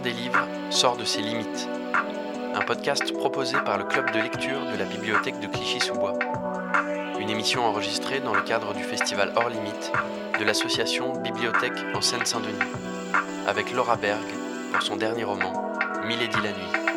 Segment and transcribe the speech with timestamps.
[0.00, 1.68] des livres sort de ses limites.
[2.54, 6.18] Un podcast proposé par le club de lecture de la bibliothèque de Clichy-sous-Bois.
[7.18, 9.92] Une émission enregistrée dans le cadre du festival Hors Limites
[10.38, 12.58] de l'association Bibliothèque en Seine-Saint-Denis,
[13.46, 14.24] avec Laura Berg
[14.72, 15.52] pour son dernier roman,
[16.04, 16.90] Milady la nuit.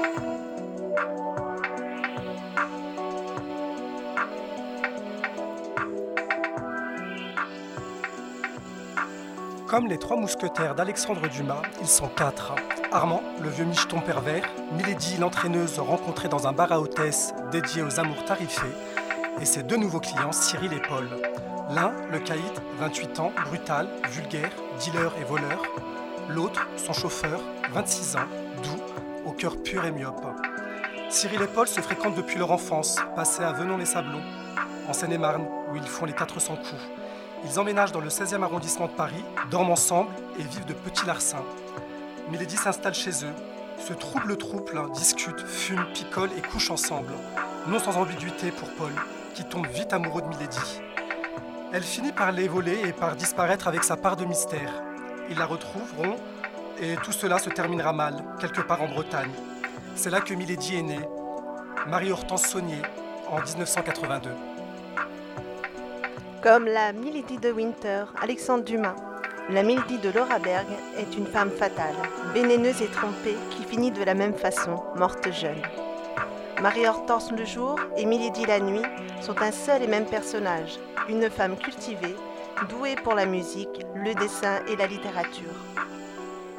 [9.68, 12.54] Comme les trois mousquetaires d'Alexandre Dumas, ils sont quatre.
[12.94, 18.00] Armand, le vieux micheton pervers, Milady, l'entraîneuse rencontrée dans un bar à hôtesse dédié aux
[18.00, 18.68] amours tarifés,
[19.42, 21.10] et ses deux nouveaux clients, Cyril et Paul.
[21.72, 25.64] L'un, le caïd, 28 ans, brutal, vulgaire, dealer et voleur.
[26.30, 28.28] L'autre, son chauffeur, 26 ans,
[28.62, 28.84] doux,
[29.26, 30.28] au cœur pur et myope.
[31.10, 34.22] Cyril et Paul se fréquentent depuis leur enfance, passés à Venon-les-Sablons,
[34.88, 36.82] en Seine-et-Marne, où ils font les 400 coups.
[37.44, 41.44] Ils emménagent dans le 16e arrondissement de Paris, dorment ensemble et vivent de petits larcins.
[42.30, 43.34] Milady s'installe chez eux,
[43.78, 47.12] se trouble le trouble, discutent, fument, picolent et couchent ensemble.
[47.68, 48.94] Non sans ambiguïté pour Paul,
[49.34, 50.82] qui tombe vite amoureux de Milady.
[51.74, 54.82] Elle finit par les voler et par disparaître avec sa part de mystère.
[55.30, 56.16] Ils la retrouveront
[56.80, 59.32] et tout cela se terminera mal, quelque part en Bretagne.
[59.96, 61.08] C'est là que Milady est née,
[61.88, 62.82] Marie-Hortense Saunier,
[63.30, 64.30] en 1982.
[66.42, 68.96] Comme la Milady de Winter, Alexandre Dumas,
[69.50, 71.96] la Milady de Laura Berg est une femme fatale,
[72.34, 75.62] vénéneuse et trompée, qui finit de la même façon, morte jeune.
[76.62, 78.86] Marie-Hortense le jour et Milady la nuit
[79.22, 82.16] sont un seul et même personnage, une femme cultivée,
[82.70, 85.54] douée pour la musique, le dessin et la littérature.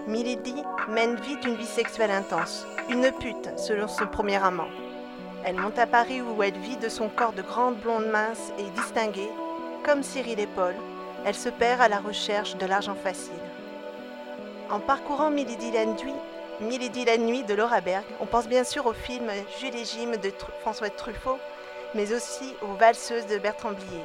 [0.06, 4.68] Milady mène vite une vie sexuelle intense, une pute selon son premier amant.
[5.44, 8.78] Elle monte à Paris où elle vit de son corps de grande blonde mince et
[8.78, 9.30] distinguée
[9.84, 10.74] comme Cyril et Paul,
[11.24, 13.32] elle se perd à la recherche de l'argent facile.
[14.70, 16.14] En parcourant Milady la nuit,
[16.60, 20.90] Milady de Laura Berg, on pense bien sûr au film Jules et Jim de François
[20.90, 21.38] Truffaut,
[21.94, 24.04] mais aussi aux valseuses de Bertrand Blier.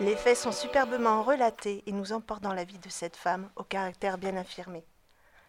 [0.00, 3.62] Les faits sont superbement relatés et nous emportent dans la vie de cette femme au
[3.62, 4.84] caractère bien affirmé.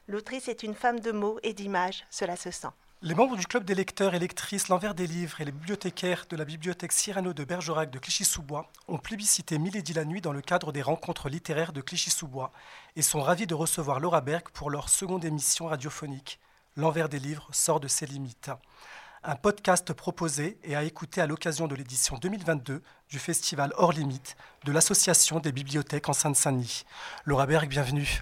[0.08, 2.68] L'autrice est une femme de mots et d'images, cela se sent.
[3.04, 6.36] Les membres du club des lecteurs et lectrices L'Envers des livres et les bibliothécaires de
[6.36, 10.72] la bibliothèque Cyrano de Bergerac de Clichy-sous-Bois ont plébiscité Milady la nuit dans le cadre
[10.72, 12.52] des rencontres littéraires de Clichy-sous-Bois
[12.96, 16.40] et sont ravis de recevoir Laura Berg pour leur seconde émission radiophonique.
[16.76, 18.52] L'Envers des livres sort de ses limites.
[19.24, 24.36] Un podcast proposé et à écouter à l'occasion de l'édition 2022 du festival Hors Limites
[24.64, 26.84] de l'Association des bibliothèques en Seine-Saint-Denis.
[27.26, 28.22] Laura Berg, bienvenue.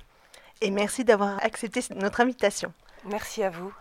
[0.62, 2.72] Et merci d'avoir accepté notre invitation.
[3.04, 3.74] Merci à vous.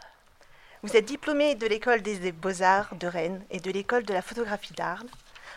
[0.85, 4.75] Vous êtes diplômée de l'école des beaux-arts de Rennes et de l'école de la photographie
[4.75, 5.09] d'Arles.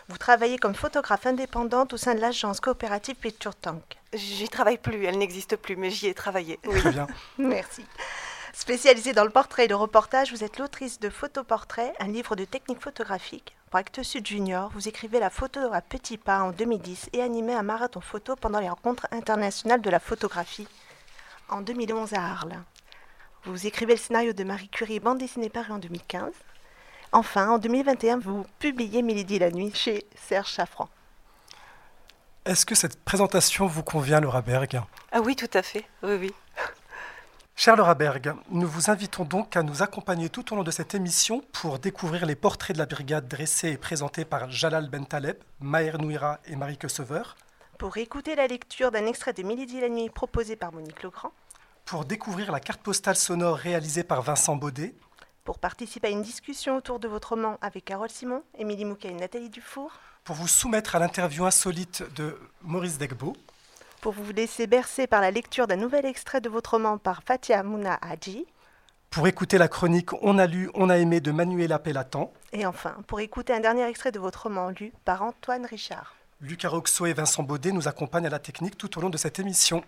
[0.08, 3.82] Vous travaillez comme photographe indépendante au sein de l'agence coopérative Picture Tank.
[4.12, 6.58] J'y travaille plus, elle n'existe plus, mais j'y ai travaillé.
[6.66, 6.80] Oui.
[6.80, 7.06] Très bien.
[7.38, 7.84] Merci.
[8.52, 12.44] Spécialisée dans le portrait et le reportage, vous êtes l'autrice de Photoportrait, un livre de
[12.44, 13.54] technique photographique.
[13.70, 17.54] Pour Actes Sud Junior, vous écrivez la photo à petits pas en 2010 et animez
[17.54, 20.66] un marathon photo pendant les rencontres internationales de la photographie
[21.48, 22.62] en 2011 à Arles.
[23.44, 26.32] Vous écrivez le scénario de Marie Curie, bande dessinée parue en 2015.
[27.10, 30.88] Enfin, en 2021, vous publiez Milady la nuit chez Serge Chaffran.
[32.44, 34.80] Est-ce que cette présentation vous convient, Laura Berg?
[35.10, 35.84] Ah oui, tout à fait.
[36.04, 36.32] Oui, oui.
[37.56, 40.94] Cher Laura Berg, nous vous invitons donc à nous accompagner tout au long de cette
[40.94, 45.98] émission pour découvrir les portraits de la brigade dressés et présentés par Jalal Bentaleb, Maher
[45.98, 47.22] Nouira et Marie Quesever.
[47.76, 51.32] Pour écouter la lecture d'un extrait de Milady la nuit proposé par Monique Legrand.
[51.84, 54.94] Pour découvrir la carte postale sonore réalisée par Vincent Baudet.
[55.44, 59.14] Pour participer à une discussion autour de votre roman avec Carole Simon, Émilie Mouquet et
[59.14, 59.92] Nathalie Dufour.
[60.24, 63.34] Pour vous soumettre à l'interview insolite de Maurice Degbo.
[64.00, 67.62] Pour vous laisser bercer par la lecture d'un nouvel extrait de votre roman par Fatia
[67.62, 68.46] Mouna Hadji.
[69.10, 72.32] Pour écouter la chronique On a lu, on a aimé de Manuela Pellatan.
[72.52, 76.14] Et enfin, pour écouter un dernier extrait de votre roman lu par Antoine Richard.
[76.40, 79.38] Lucas Roxo et Vincent Baudet nous accompagnent à la technique tout au long de cette
[79.38, 79.84] émission.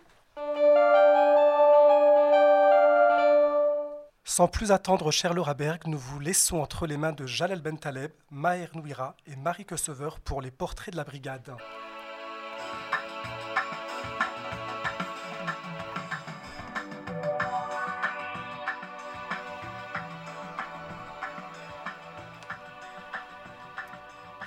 [4.27, 8.11] Sans plus attendre, cher Laura Berg, nous vous laissons entre les mains de Jalal Bentaleb,
[8.31, 11.55] Maher Nouira et Marie Quesever pour les portraits de la brigade.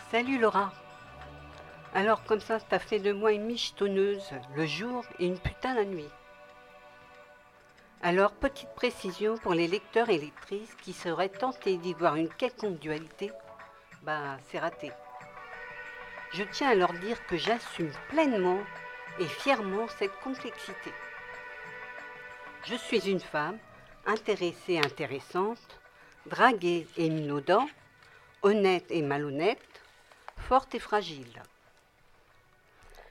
[0.09, 0.74] Salut Laura.
[1.94, 5.85] Alors comme ça, t'as fait de moi une michetonneuse le jour et une putain la
[5.85, 6.09] nuit.
[8.04, 12.78] Alors, petite précision pour les lecteurs et lectrices qui seraient tentés d'y voir une quelconque
[12.78, 13.32] dualité,
[14.04, 14.92] bah c'est raté.
[16.32, 18.60] Je tiens à leur dire que j'assume pleinement
[19.20, 20.94] et fièrement cette complexité.
[22.66, 23.58] Je suis une femme,
[24.06, 25.80] intéressée intéressante,
[26.28, 27.68] draguée et minaudant,
[28.44, 29.82] honnête et malhonnête,
[30.38, 31.42] forte et fragile.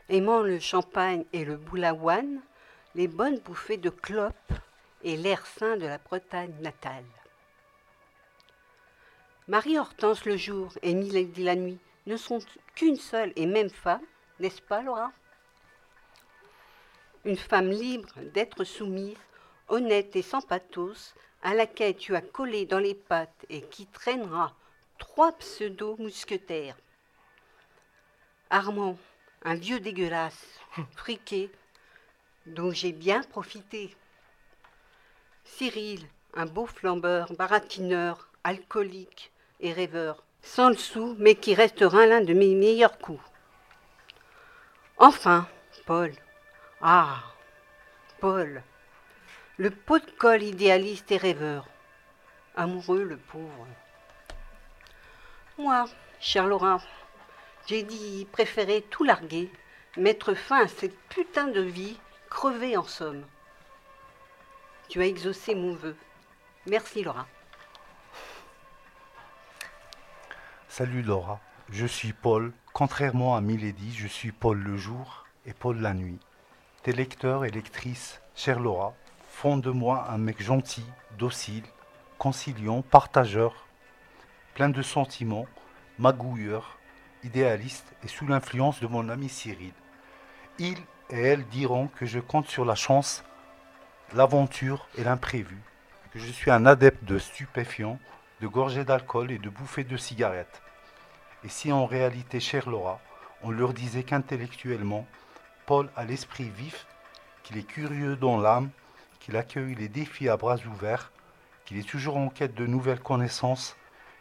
[0.09, 2.41] Aimant le champagne et le boulaouane,
[2.95, 4.53] les bonnes bouffées de clopes
[5.03, 7.05] et l'air sain de la Bretagne natale.
[9.49, 12.41] Marie-Hortense le jour et Milady la nuit ne sont
[12.75, 14.05] qu'une seule et même femme,
[14.41, 15.13] n'est-ce pas, Laura
[17.25, 19.17] Une femme libre d'être soumise,
[19.69, 24.55] honnête et sans pathos, à laquelle tu as collé dans les pattes et qui traînera
[24.99, 26.77] trois pseudo-mousquetaires.
[28.51, 28.99] Armand,
[29.43, 30.61] un vieux dégueulasse,
[30.97, 31.51] friqué,
[32.47, 33.95] dont j'ai bien profité.
[35.47, 42.21] Cyril, un beau flambeur, baratineur, alcoolique et rêveur, sans le sou, mais qui restera l'un
[42.21, 43.23] de mes meilleurs coups.
[44.99, 45.49] Enfin,
[45.87, 46.13] Paul.
[46.83, 47.23] Ah,
[48.21, 48.63] Paul.
[49.57, 51.67] Le pot de colle idéaliste et rêveur.
[52.55, 53.67] Amoureux, le pauvre.
[55.59, 55.87] Moi,
[56.21, 56.83] cher Laura,
[57.67, 59.51] j'ai dit préférer tout larguer,
[59.97, 63.25] mettre fin à cette putain de vie, crever en somme.
[64.89, 65.97] Tu as exaucé mon vœu.
[66.67, 67.27] Merci Laura.
[70.69, 71.41] Salut Laura,
[71.71, 72.53] je suis Paul.
[72.73, 76.19] Contrairement à Milady, je suis Paul le jour et Paul la nuit.
[76.83, 78.95] Tes lecteurs et lectrices, chère Laura,
[79.29, 80.85] font de moi un mec gentil,
[81.19, 81.65] docile,
[82.19, 83.67] conciliant, partageur,
[84.55, 85.47] plein de sentiments,
[85.99, 86.79] magouilleur,
[87.25, 89.73] idéaliste et sous l'influence de mon ami Cyril.
[90.59, 90.79] Ils
[91.11, 93.25] et elles diront que je compte sur la chance,
[94.15, 95.57] l'aventure et l'imprévu,
[96.13, 97.99] que je suis un adepte de stupéfiants,
[98.41, 100.63] de gorgées d'alcool et de bouffées de cigarettes.
[101.45, 103.01] Et si en réalité, chère Laura,
[103.43, 105.07] on leur disait qu'intellectuellement,
[105.67, 106.87] Paul a l'esprit vif,
[107.43, 108.71] qu'il est curieux dans l'âme,
[109.21, 111.11] qu'il accueille les défis à bras ouverts,
[111.65, 113.77] qu'il est toujours en quête de nouvelles connaissances,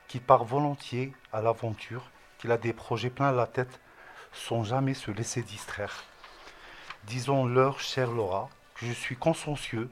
[0.08, 2.10] qu'il part volontiers à l'aventure,
[2.40, 3.80] qu'il a des projets plein la tête,
[4.34, 6.04] sans jamais se laisser distraire.
[7.06, 9.89] Disons-leur, chère Laura, que je suis consciencieux,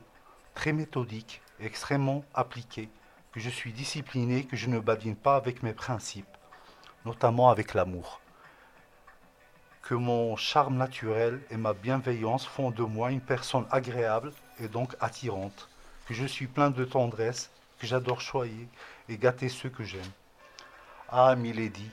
[0.54, 2.90] très méthodique, extrêmement appliqué,
[3.32, 6.38] que je suis discipliné, que je ne badine pas avec mes principes,
[7.06, 8.20] notamment avec l'amour.
[9.82, 14.96] Que mon charme naturel et ma bienveillance font de moi une personne agréable et donc
[15.00, 15.70] attirante,
[16.06, 18.68] que je suis plein de tendresse, que j'adore choyer
[19.08, 20.12] et gâter ceux que j'aime.
[21.10, 21.90] Ah, Milady,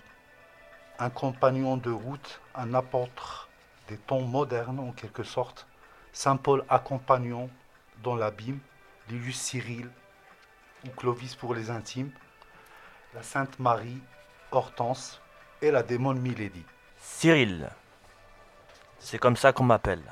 [0.98, 3.48] un compagnon de route, un apôtre
[3.88, 5.66] des temps modernes en quelque sorte,
[6.12, 7.48] Saint Paul accompagnant
[8.02, 8.58] dans l'abîme,
[9.08, 9.90] l'illustre Cyril
[10.84, 12.10] ou Clovis pour les intimes,
[13.14, 14.00] la Sainte Marie,
[14.50, 15.20] Hortense
[15.62, 16.64] et la démone Milady.
[16.98, 17.70] Cyril.
[18.98, 20.02] C'est comme ça qu'on m'appelle.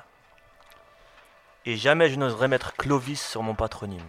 [1.65, 4.09] Et jamais je n'oserais mettre Clovis sur mon patronyme.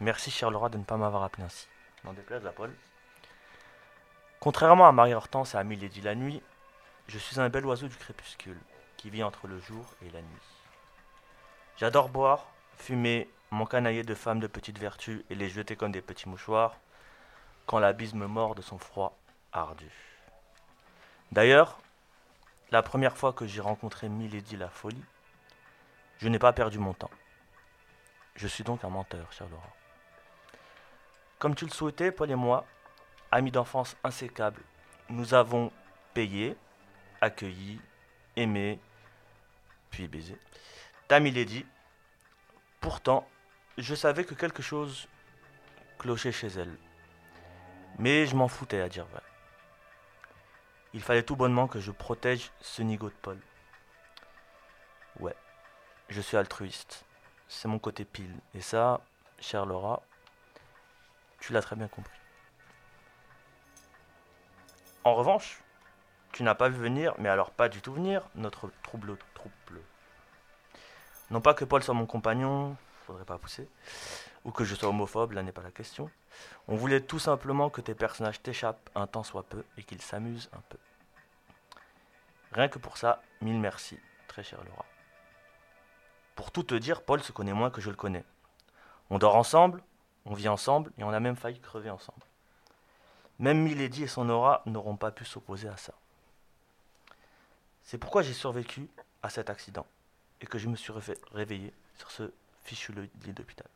[0.00, 1.68] Merci, cher Laura, de ne pas m'avoir appelé ainsi.
[2.04, 2.74] N'en déplaise à Paul.
[4.40, 6.42] Contrairement à Marie-Hortense et à Milady la nuit,
[7.06, 8.58] je suis un bel oiseau du crépuscule
[8.96, 10.51] qui vit entre le jour et la nuit.
[11.76, 12.46] J'adore boire,
[12.76, 16.76] fumer, m'encanailler de femmes de petite vertu et les jeter comme des petits mouchoirs
[17.66, 19.16] quand la bise me mord de son froid
[19.52, 19.90] ardu.
[21.30, 21.78] D'ailleurs,
[22.70, 25.04] la première fois que j'ai rencontré Milady la folie,
[26.18, 27.10] je n'ai pas perdu mon temps.
[28.36, 29.68] Je suis donc un menteur, cher Laura.
[31.38, 32.64] Comme tu le souhaitais, Paul et moi,
[33.30, 34.62] amis d'enfance insécables,
[35.08, 35.72] nous avons
[36.14, 36.56] payé,
[37.20, 37.80] accueilli,
[38.36, 38.78] aimé,
[39.90, 40.38] puis baisé.
[41.12, 41.66] Ta Milady.
[42.80, 43.28] Pourtant,
[43.76, 45.08] je savais que quelque chose
[45.98, 46.74] clochait chez elle.
[47.98, 49.20] Mais je m'en foutais à dire vrai.
[50.94, 53.38] Il fallait tout bonnement que je protège ce nigo de Paul.
[55.20, 55.36] Ouais,
[56.08, 57.04] je suis altruiste.
[57.46, 58.34] C'est mon côté pile.
[58.54, 59.02] Et ça,
[59.38, 60.00] chère Laura,
[61.40, 62.18] tu l'as très bien compris.
[65.04, 65.60] En revanche,
[66.32, 69.18] tu n'as pas vu venir, mais alors pas du tout venir, notre trouble.
[71.32, 73.66] Non pas que Paul soit mon compagnon, faudrait pas pousser,
[74.44, 76.10] ou que je sois homophobe, là n'est pas la question.
[76.68, 80.50] On voulait tout simplement que tes personnages t'échappent un temps soit peu et qu'ils s'amusent
[80.52, 80.76] un peu.
[82.52, 83.98] Rien que pour ça, mille merci,
[84.28, 84.84] très chère Laura.
[86.36, 88.24] Pour tout te dire, Paul se connaît moins que je le connais.
[89.08, 89.82] On dort ensemble,
[90.26, 92.26] on vit ensemble et on a même failli crever ensemble.
[93.38, 95.94] Même Milady et son aura n'auront pas pu s'opposer à ça.
[97.84, 98.90] C'est pourquoi j'ai survécu
[99.22, 99.86] à cet accident
[100.42, 100.92] et que je me suis
[101.32, 102.30] réveillé sur ce
[102.64, 103.66] fichu lit d'hôpital.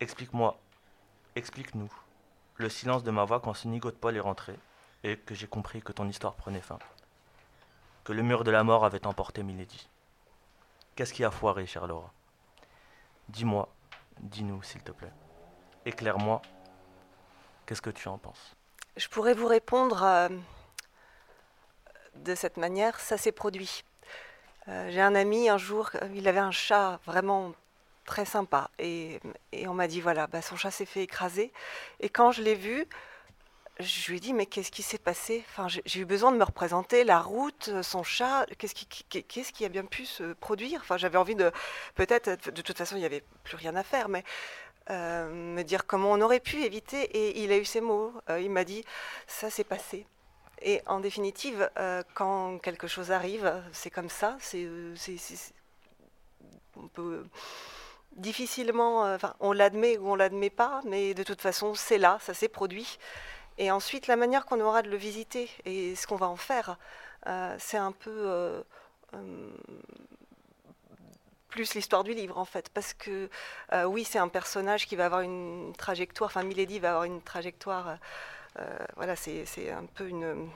[0.00, 0.58] Explique-moi,
[1.36, 1.92] explique-nous
[2.56, 4.58] le silence de ma voix quand ce nigo de Paul est rentré
[5.04, 6.78] et que j'ai compris que ton histoire prenait fin.
[8.04, 9.88] Que le mur de la mort avait emporté Milady.
[10.94, 12.12] Qu'est-ce qui a foiré, chère Laura?
[13.28, 13.68] Dis-moi,
[14.20, 15.12] dis-nous s'il te plaît.
[15.84, 16.40] Éclaire-moi.
[17.66, 18.56] Qu'est-ce que tu en penses?
[18.96, 20.28] Je pourrais vous répondre euh,
[22.14, 23.84] de cette manière, ça s'est produit.
[24.68, 27.52] Euh, J'ai un ami un jour, euh, il avait un chat vraiment
[28.04, 29.20] très sympa et,
[29.66, 31.52] on m'a dit voilà, bah, son chat s'est fait écraser.
[32.00, 32.86] Et quand je l'ai vu,
[33.80, 35.44] je lui ai dit mais qu'est-ce qui s'est passé?
[35.50, 38.74] Enfin, j'ai eu besoin de me représenter la route, euh, son chat, qu'est-ce
[39.52, 40.80] qui, a bien pu se produire?
[40.82, 41.52] Enfin, j'avais envie de
[41.94, 44.24] peut-être de toute façon il n'y avait plus rien à faire, mais
[44.88, 47.02] me dire comment on aurait pu éviter.
[47.02, 48.12] Et il a eu ces mots.
[48.40, 48.84] Il m'a dit
[49.26, 50.06] ça s'est passé.
[50.62, 54.36] Et en définitive, euh, quand quelque chose arrive, c'est comme ça.
[54.40, 54.94] C'est, euh,
[56.76, 57.24] on peut
[58.12, 62.32] difficilement, euh, on l'admet ou on l'admet pas, mais de toute façon, c'est là, ça
[62.32, 62.98] s'est produit.
[63.58, 66.78] Et ensuite, la manière qu'on aura de le visiter et ce qu'on va en faire,
[67.58, 68.62] c'est un peu euh,
[71.48, 73.28] plus l'histoire du livre en fait, parce que
[73.86, 77.96] oui, c'est un personnage qui va avoir une trajectoire, enfin Milady va avoir une trajectoire,
[78.96, 80.48] voilà, c'est un peu une,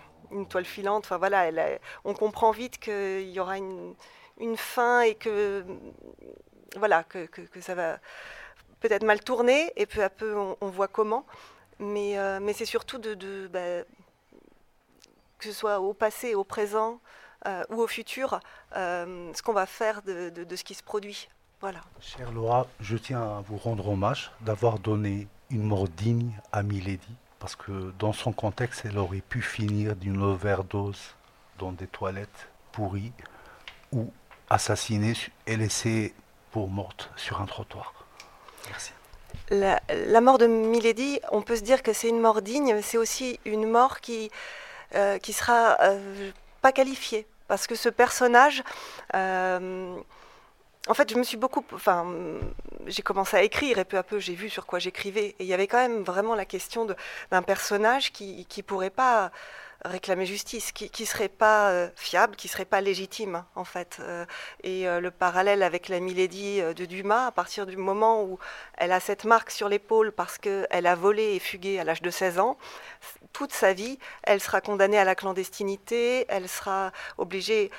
[0.49, 3.95] toile filante, enfin voilà, elle on comprend vite qu'il y aura une,
[4.39, 5.65] une fin et que,
[6.77, 7.29] voilà, que,
[7.61, 7.99] ça va
[8.81, 11.27] peut-être mal tourner, et peu à peu on, voit comment,
[11.79, 13.85] mais, euh, mais c'est surtout de, bah,
[15.39, 17.01] que ce soit au passé, au présent
[17.47, 18.41] euh, ou au futur,
[18.77, 21.29] euh, ce qu'on va faire de, de- de ce qui se produit.
[21.61, 21.81] Voilà.
[22.01, 27.15] Chère Laura, je tiens à vous rendre hommage d'avoir donné une mort digne à Milady,
[27.41, 31.17] parce que dans son contexte, elle aurait pu finir d'une overdose
[31.59, 33.13] dans des toilettes pourries
[33.93, 34.13] ou
[34.51, 35.15] assassinée
[35.47, 36.15] et laissée
[36.53, 37.93] pour morte sur un trottoir.
[38.69, 38.93] Merci.
[39.51, 42.99] La, mort de Milady, on peut se dire que c'est une mort digne, mais c'est
[42.99, 44.31] aussi une mort qui,
[44.95, 46.31] euh, qui sera euh,
[46.63, 47.27] pas qualifiée.
[47.49, 48.63] Parce que ce personnage,
[49.15, 49.97] euh,
[50.89, 51.65] en fait, je me suis beaucoup.
[51.73, 52.07] Enfin,
[52.87, 55.37] j'ai commencé à écrire et peu à peu, j'ai vu sur quoi j'écrivais.
[55.39, 56.87] Et il y avait quand même vraiment la question
[57.31, 59.31] d'un personnage qui ne pourrait pas
[59.85, 63.99] réclamer justice, qui ne serait pas euh, fiable, qui serait pas légitime, en fait.
[64.01, 64.27] Euh,
[64.63, 68.39] et euh, le parallèle avec la Milady de Dumas, à partir du moment où
[68.77, 72.11] elle a cette marque sur l'épaule parce qu'elle a volé et fugué à l'âge de
[72.11, 72.59] 16 ans,
[73.33, 77.71] toute sa vie, elle sera condamnée à la clandestinité, elle sera obligée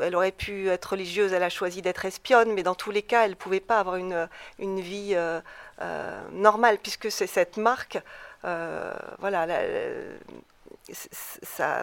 [0.00, 3.24] elle aurait pu être religieuse, elle a choisi d'être espionne, mais dans tous les cas,
[3.24, 5.40] elle ne pouvait pas avoir une, vie euh,
[5.82, 7.98] euh, normale, puisque c'est cette marque,
[8.44, 9.46] euh, voilà,
[10.92, 11.82] ça,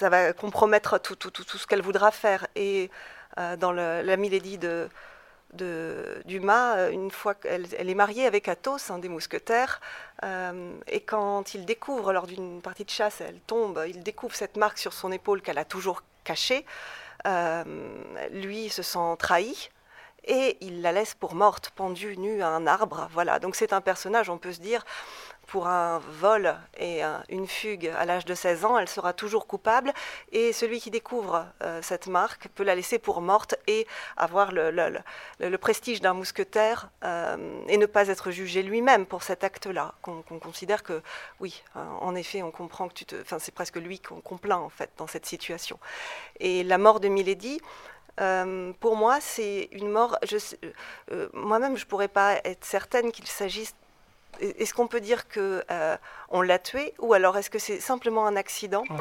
[0.00, 1.16] va compromettre tout,
[1.58, 2.46] ce qu'elle voudra faire.
[2.54, 2.90] Et
[3.58, 4.88] dans le- la Milady de,
[5.54, 9.80] de Dumas, une fois qu'elle elle est mariée avec Athos, un des mousquetaires,
[10.22, 14.78] et quand il découvre, lors d'une partie de chasse, elle tombe, il découvre cette marque
[14.78, 16.66] sur son épaule qu'elle a toujours cachée,
[17.26, 17.64] euh,
[18.30, 19.70] lui se sent trahi.
[20.26, 23.08] Et il la laisse pour morte, pendue, nue à un arbre.
[23.12, 23.38] Voilà.
[23.38, 24.82] Donc c'est un personnage, on peut se dire,
[25.46, 29.46] pour un vol et un- une fugue à l'âge de 16 ans, elle sera toujours
[29.46, 29.92] coupable.
[30.32, 33.86] Et celui qui découvre euh, cette marque peut la laisser pour morte et
[34.16, 37.36] avoir le, prestige d'un mousquetaire euh,
[37.68, 39.94] et ne pas être jugé lui-même pour cet acte-là.
[40.02, 41.02] Qu'on considère que,
[41.40, 43.16] oui, euh, en effet, on comprend que tu te.
[43.20, 45.78] Enfin, c'est presque lui qu'on qu'on plaint, en fait, dans cette situation.
[46.40, 47.60] Et la mort de Milady.
[48.80, 50.18] pour moi, c'est une mort.
[51.32, 53.74] Moi-même, je ne pourrais pas être certaine qu'il s'agisse
[54.40, 55.96] est-ce qu'on peut dire que euh,
[56.30, 58.84] on l'a tué ou alors est-ce que c'est simplement un accident?
[58.90, 58.96] Ouais.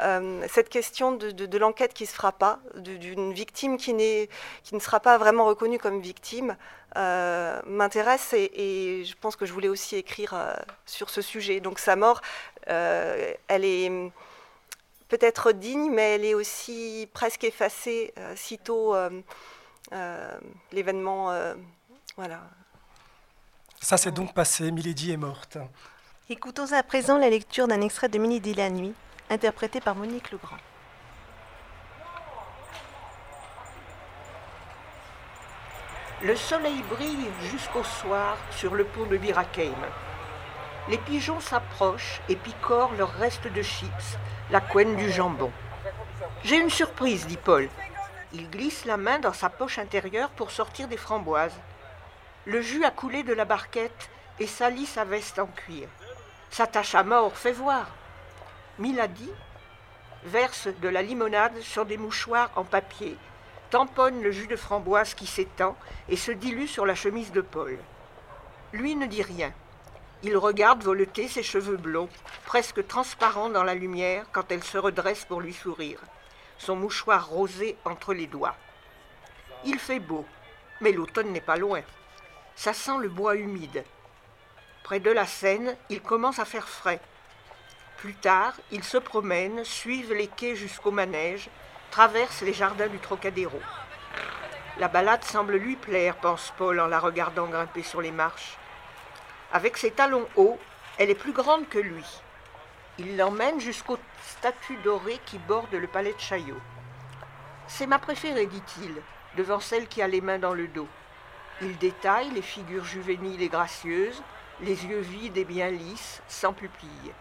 [0.00, 4.28] Euh, Cette question de, de- de l'enquête qui se fera pas, d'une victime qui, n'est-
[4.62, 6.56] qui ne sera pas vraiment reconnue comme victime,
[6.96, 10.34] euh, m'intéresse et, et je pense que je voulais aussi écrire
[10.86, 11.58] sur ce sujet.
[11.60, 12.20] Donc sa mort,
[12.66, 13.90] elle est
[15.08, 18.94] peut-être digne, mais elle est aussi presque effacée sitôt
[20.72, 21.32] l'événement.
[22.16, 22.40] voilà.
[23.80, 25.56] Ça s'est donc passé, Milady est morte.
[26.28, 28.92] Écoutons à présent la lecture d'un extrait de Milady la nuit,
[29.30, 30.58] interprété par Monique Legrand.
[36.20, 39.72] Le soleil brille jusqu'au soir sur le pont de Birakeim.
[40.88, 44.18] Les pigeons s'approchent et picorent leur reste de chips,
[44.50, 45.52] la couenne du jambon.
[46.42, 47.68] J'ai une surprise, dit Paul.
[48.32, 51.58] Il glisse la main dans sa poche intérieure pour sortir des framboises.
[52.48, 54.08] Le jus a coulé de la barquette
[54.40, 55.86] et salit sa veste en cuir.
[56.48, 57.90] Sa tache à mort, fais voir.
[58.78, 59.30] Milady
[60.24, 63.18] verse de la limonade sur des mouchoirs en papier,
[63.68, 65.76] tamponne le jus de framboise qui s'étend
[66.08, 67.76] et se dilue sur la chemise de Paul.
[68.72, 69.52] Lui ne dit rien.
[70.22, 72.08] Il regarde voleter ses cheveux blonds,
[72.46, 76.00] presque transparents dans la lumière quand elle se redresse pour lui sourire,
[76.56, 78.56] son mouchoir rosé entre les doigts.
[79.66, 80.24] Il fait beau,
[80.80, 81.82] mais l'automne n'est pas loin.
[82.58, 83.84] Ça sent le bois humide.
[84.82, 86.98] Près de la Seine, il commence à faire frais.
[87.98, 91.50] Plus tard, ils se promènent, suivent les quais jusqu'au manège,
[91.92, 93.60] traversent les jardins du Trocadéro.
[94.78, 98.58] La balade semble lui plaire, pense Paul en la regardant grimper sur les marches.
[99.52, 100.58] Avec ses talons hauts,
[100.98, 102.06] elle est plus grande que lui.
[102.98, 106.60] Il l'emmène jusqu'aux statues dorées qui bordent le palais de Chaillot.
[107.68, 109.00] C'est ma préférée, dit-il,
[109.36, 110.88] devant celle qui a les mains dans le dos.
[111.60, 114.22] Il détaille les figures juvéniles et gracieuses,
[114.60, 117.12] les yeux vides et bien lisses, sans pupilles.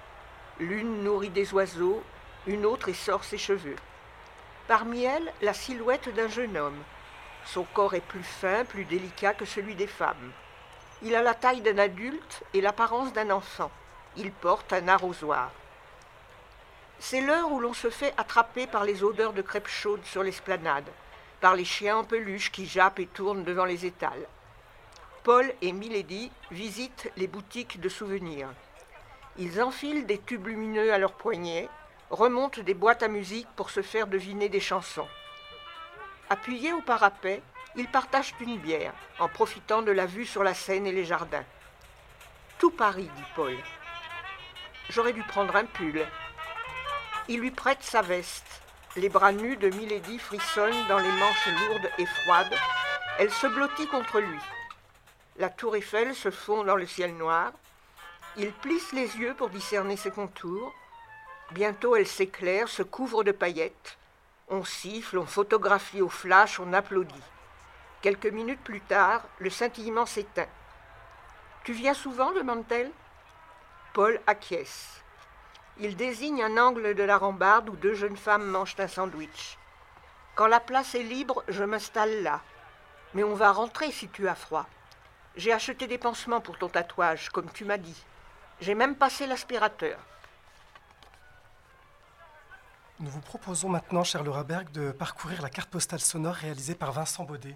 [0.59, 2.03] L'une nourrit des oiseaux,
[2.45, 3.75] une autre essore ses cheveux.
[4.67, 6.83] Parmi elles, la silhouette d'un jeune homme.
[7.45, 10.31] Son corps est plus fin, plus délicat que celui des femmes.
[11.01, 13.71] Il a la taille d'un adulte et l'apparence d'un enfant.
[14.17, 15.51] Il porte un arrosoir.
[16.99, 20.89] C'est l'heure où l'on se fait attraper par les odeurs de crêpes chaudes sur l'esplanade,
[21.41, 24.27] par les chiens en peluche qui jappent et tournent devant les étals.
[25.23, 28.49] Paul et Milady visitent les boutiques de souvenirs.
[29.37, 31.69] Ils enfilent des tubes lumineux à leurs poignets,
[32.09, 35.07] remontent des boîtes à musique pour se faire deviner des chansons.
[36.29, 37.41] Appuyés au parapet,
[37.75, 41.45] ils partagent une bière, en profitant de la vue sur la Seine et les jardins.
[42.57, 43.55] Tout Paris, dit Paul.
[44.89, 46.05] J'aurais dû prendre un pull.
[47.27, 48.61] Il lui prête sa veste.
[48.97, 52.55] Les bras nus de Milady frissonnent dans les manches lourdes et froides.
[53.19, 54.39] Elle se blottit contre lui.
[55.37, 57.51] La tour Eiffel se fond dans le ciel noir.
[58.37, 60.73] Il plisse les yeux pour discerner ses contours.
[61.51, 63.99] Bientôt elle s'éclaire, se couvre de paillettes.
[64.47, 67.13] On siffle, on photographie au flash, on applaudit.
[68.01, 70.49] Quelques minutes plus tard, le scintillement s'éteint.
[71.63, 72.31] Tu viens souvent?
[72.31, 72.91] demande-t-elle.
[73.93, 75.03] Paul acquiesce.
[75.79, 79.57] Il désigne un angle de la rambarde où deux jeunes femmes mangent un sandwich.
[80.35, 82.41] Quand la place est libre, je m'installe là.
[83.13, 84.65] Mais on va rentrer si tu as froid.
[85.35, 88.03] J'ai acheté des pansements pour ton tatouage, comme tu m'as dit.
[88.59, 89.99] J'ai même passé l'aspirateur.
[92.99, 96.91] Nous vous proposons maintenant, cher Laura Berg, de parcourir la carte postale sonore réalisée par
[96.91, 97.55] Vincent Baudet.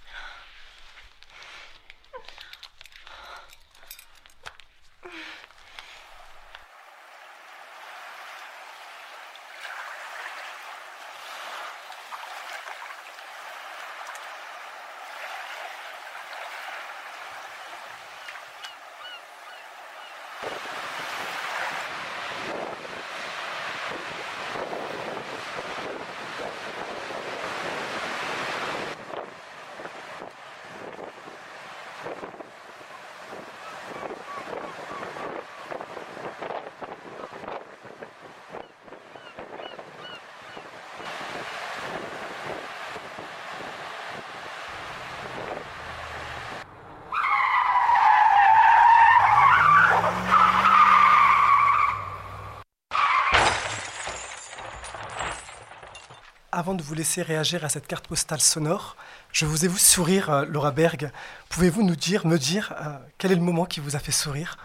[56.61, 58.95] Avant de vous laisser réagir à cette carte postale sonore,
[59.31, 61.09] je vous ai vu sourire, euh, Laura Berg.
[61.49, 64.57] Pouvez-vous nous dire, me dire, euh, quel est le moment qui vous a fait sourire?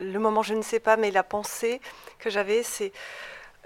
[0.00, 1.82] Le moment, je ne sais pas, mais la pensée
[2.18, 2.92] que j'avais, c'est.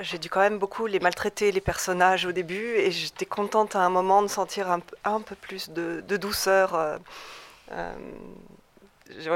[0.01, 3.83] J'ai dû quand même beaucoup les maltraiter, les personnages au début, et j'étais contente à
[3.83, 6.75] un moment de sentir un, un peu plus de, de douceur.
[6.75, 6.99] Euh,
[7.71, 7.95] euh,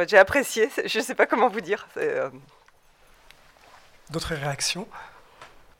[0.08, 1.86] J'ai apprécié, je ne sais pas comment vous dire.
[1.96, 2.28] Euh,
[4.10, 4.88] D'autres réactions?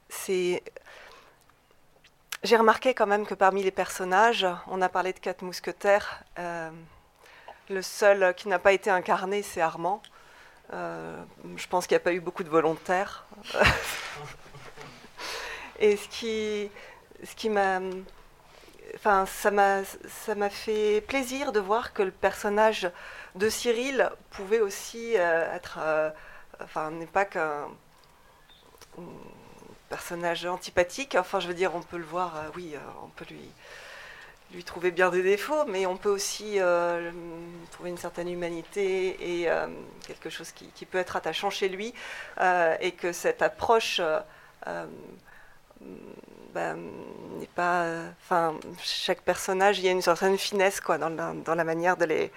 [0.09, 0.63] C'est
[2.43, 6.71] j'ai remarqué quand même que parmi les personnages, on a parlé de quatre mousquetaires, euh,
[7.71, 10.03] le seul qui n'a pas été incarné, c'est Armand.
[10.73, 11.23] Euh,
[11.57, 13.27] je pense qu'il n'y a pas eu beaucoup de volontaires.
[15.79, 16.71] Et ce qui,
[17.25, 17.81] ce qui m'a,
[18.97, 22.91] enfin, ça m'a, fait plaisir de voir que le personnage
[23.37, 25.79] de Cyril pouvait aussi euh, être,
[26.61, 27.69] enfin, n'est pas qu'un
[29.93, 31.17] personnage antipathique.
[31.17, 33.47] Enfin, je veux dire, on peut le voir, euh, oui, euh, on peut lui,
[34.55, 37.11] lui trouver bien des défauts, mais on peut aussi euh,
[37.73, 39.49] trouver une certaine humanité et
[40.07, 41.93] quelque chose qui, peut être attachant chez lui,
[42.81, 44.01] et que cette approche
[46.55, 46.77] ben,
[47.39, 47.87] n'est pas.
[48.23, 52.33] Enfin, chaque personnage, il y a une certaine finesse quoi, dans la manière de les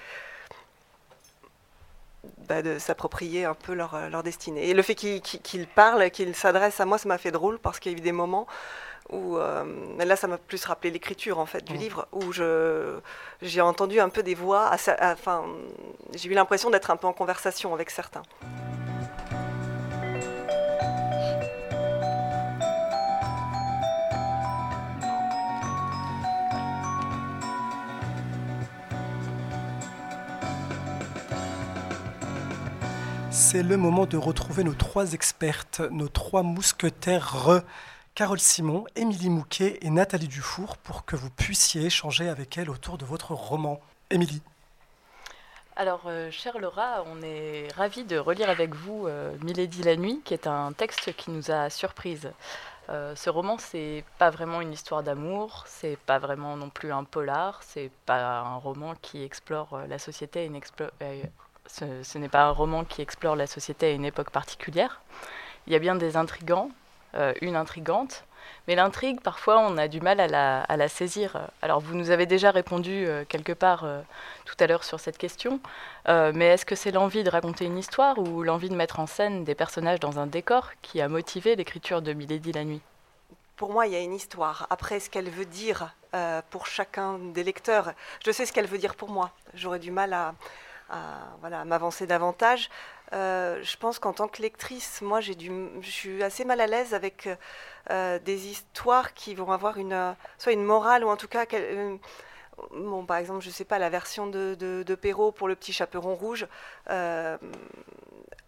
[2.48, 4.70] bah, de s'approprier un peu leur, euh, leur destinée.
[4.70, 7.60] Et le fait qu'il qu'il- qu'il parle, qu'il s'adresse à moi, ça m'a fait drôle
[7.60, 8.48] parce qu'il y a eu des moments
[9.10, 9.64] où, euh,
[10.04, 11.80] là, ça m'a plus rappelé l'écriture en fait du Mhm.
[11.80, 12.98] livre, où je
[13.42, 15.44] j'ai entendu un peu des voix, enfin,
[16.14, 18.24] j'ai eu l'impression d'être un peu en conversation avec certains.
[33.56, 37.64] C'est le moment de retrouver nos trois expertes, nos trois mousquetaires,
[38.14, 42.98] Carole Simon, Émilie Mouquet et Nathalie Dufour, pour que vous puissiez échanger avec elles autour
[42.98, 43.80] de votre roman.
[44.10, 44.42] Émilie,
[45.78, 50.20] Alors, euh, chère Laura, on est ravis de relire avec vous euh, Milady la nuit,
[50.26, 52.34] qui est un texte qui nous a surprise.
[52.90, 57.04] Euh, ce roman, c'est pas vraiment une histoire d'amour, c'est pas vraiment non plus un
[57.04, 60.56] polar, c'est pas un roman qui explore euh, la société, à une
[61.68, 65.02] ce, n'est pas un roman qui explore la société à une époque particulière.
[65.68, 66.70] Il y a bien des intrigants,
[67.16, 68.24] euh, une intrigante,
[68.68, 70.28] mais l'intrigue, parfois, on a du mal à
[70.78, 71.50] la, saisir.
[71.62, 74.02] Alors, vous nous avez déjà répondu euh, quelque part euh,
[74.46, 75.60] tout à l'heure sur cette question,
[76.08, 79.44] mais est-ce que c'est l'envie de raconter une histoire ou l'envie de mettre en scène
[79.44, 82.82] des personnages dans un décor qui a motivé l'écriture de Milady la nuit?
[83.56, 84.68] Pour moi, il y a une histoire.
[84.70, 85.96] Après, ce qu'elle veut dire
[86.52, 89.32] pour chacun des lecteurs, je sais ce qu'elle veut dire pour moi.
[89.54, 90.36] J'aurais du mal à,
[90.90, 92.70] à, voilà, m'avancer davantage.
[93.14, 96.68] Euh, je pense qu'en tant que lectrice, moi, j'ai du, je suis assez mal à
[96.68, 97.30] l'aise avec
[97.92, 101.46] euh, des histoires qui vont avoir une, euh, soit une morale ou en tout cas,
[101.54, 101.98] euh,
[102.72, 106.16] bon, par exemple, je sais pas, la version de, de, Perrault pour le petit chaperon
[106.16, 106.48] rouge.
[106.90, 107.38] euh,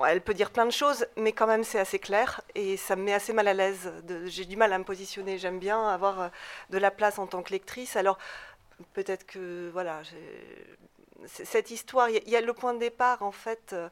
[0.05, 3.03] elle peut dire plein de choses, mais quand même c'est assez clair et ça me
[3.03, 3.91] met assez mal à l'aise.
[4.25, 5.37] J'ai du mal à me positionner.
[5.37, 6.27] J'aime bien avoir euh,
[6.69, 7.95] de la place en tant que lectrice.
[7.95, 8.17] Alors
[8.93, 10.01] peut-être que voilà,
[11.25, 13.73] cette histoire, il y, a- le point de départ en fait.
[13.73, 13.89] euh,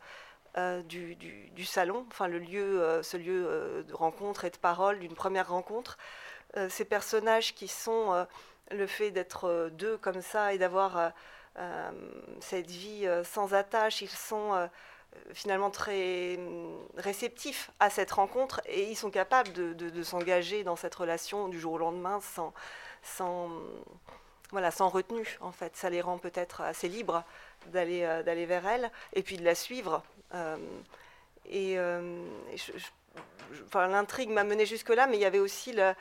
[0.57, 5.13] euh, du, salon, enfin le lieu, euh, ce lieu de rencontre et de parole, d'une
[5.13, 5.97] première rencontre.
[6.69, 8.25] Ces personnages qui sont
[8.71, 11.11] le fait d'être deux comme ça et d'avoir
[12.39, 14.69] cette vie sans attache, ils sont
[15.33, 20.95] finalement très hum, réceptifs à cette rencontre et ils sont capables de, s'engager dans cette
[20.95, 22.53] relation du jour au lendemain sans,
[24.51, 25.75] voilà, sans retenue, en fait.
[25.75, 27.23] Ça les rend peut-être assez libres
[27.67, 30.03] d'aller d'aller vers elle et puis de la suivre.
[31.49, 31.77] et,
[33.73, 35.93] l'intrigue m'a mené jusque-là, mais il y avait aussi le,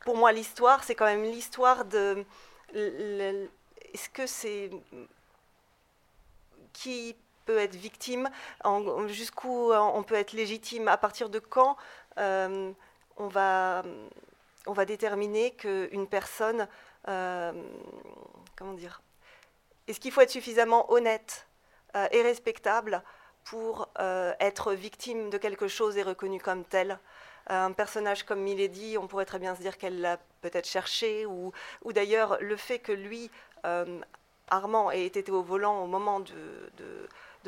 [0.00, 2.24] pour moi l'histoire, c'est quand même l'histoire de
[2.74, 4.70] est-ce que c'est
[6.72, 8.28] qui peut être victime,
[9.06, 11.76] jusqu'où on peut être légitime, à partir de quand
[12.18, 12.70] euh,
[13.16, 13.82] on, va,
[14.68, 16.68] on va déterminer qu'une personne,
[17.08, 17.52] euh,
[18.56, 19.02] comment dire,
[19.88, 21.48] est-ce qu'il faut être suffisamment honnête
[21.96, 23.02] euh, et respectable
[23.44, 26.98] pour être victime de quelque chose et reconnu comme tel.
[27.46, 31.50] Un personnage comme Milady, on pourrait très bien se dire qu'elle l'a peut-être cherché, ou,
[31.86, 33.30] d'ailleurs le fait que lui,
[34.50, 36.28] Armand, ait été au volant au moment de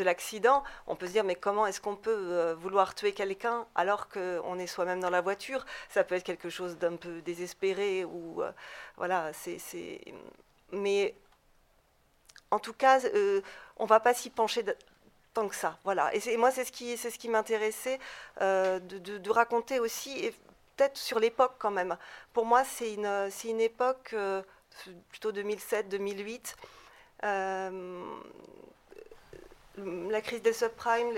[0.02, 4.08] l'accident, on peut se dire mais comment est-ce qu'on peut euh, vouloir tuer quelqu'un alors
[4.08, 5.64] qu'on est soi-même dans la voiture?
[5.88, 8.52] Ça peut être quelque chose d'un peu désespéré ou euh,
[8.96, 9.58] voilà, c'est
[10.72, 11.14] mais
[12.50, 13.40] en tout cas, euh,
[13.76, 14.64] on va pas s'y pencher
[15.34, 15.78] tant que ça.
[15.84, 16.10] Voilà.
[16.14, 17.98] Et, moi, c'est ce qui, c'est ce qui m'intéressait
[18.40, 20.32] de, raconter aussi, et
[20.76, 21.96] peut-être sur l'époque quand même.
[22.32, 24.14] Pour moi, c'est une, c'est une époque
[25.10, 26.54] plutôt 2007-2008
[30.10, 31.12] la crise des subprimes,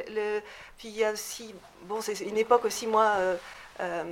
[0.79, 3.37] puis il y a aussi, bon, c'est une époque aussi, moi, euh,
[3.81, 4.05] euh,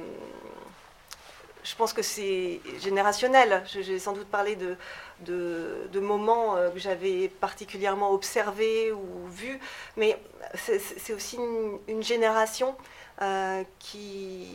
[1.63, 3.63] je pense que c'est générationnel.
[3.67, 4.77] J'ai sans doute parlé de,
[5.21, 9.61] de, moments euh, que j'avais particulièrement observés ou vus,
[9.97, 10.19] mais
[10.55, 11.39] c'est aussi
[11.89, 12.77] une, génération
[13.79, 14.49] qui,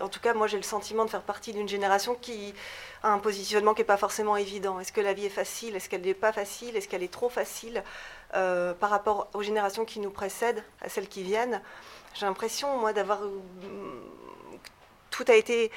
[0.00, 2.54] en tout cas, moi j'ai le sentiment de faire partie d'une génération qui
[3.02, 4.80] a un positionnement qui n'est pas forcément évident.
[4.80, 5.76] Est-ce que la vie est facile?
[5.76, 6.76] Est-ce qu'elle n'est pas facile?
[6.76, 7.82] Est-ce qu'elle est trop facile?
[8.34, 11.62] Euh, par rapport aux générations qui nous précèdent, à celles qui viennent.
[12.14, 13.22] J'ai l'impression, moi, d'avoir.
[13.22, 13.40] Euh,
[15.10, 15.70] tout a été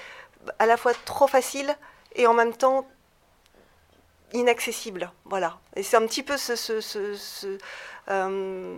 [0.58, 1.76] à la fois trop facile
[2.16, 2.88] et en même temps
[4.34, 5.12] inaccessible.
[5.26, 5.60] Voilà.
[5.76, 7.58] Et c'est un petit peu ce,
[8.10, 8.78] euh,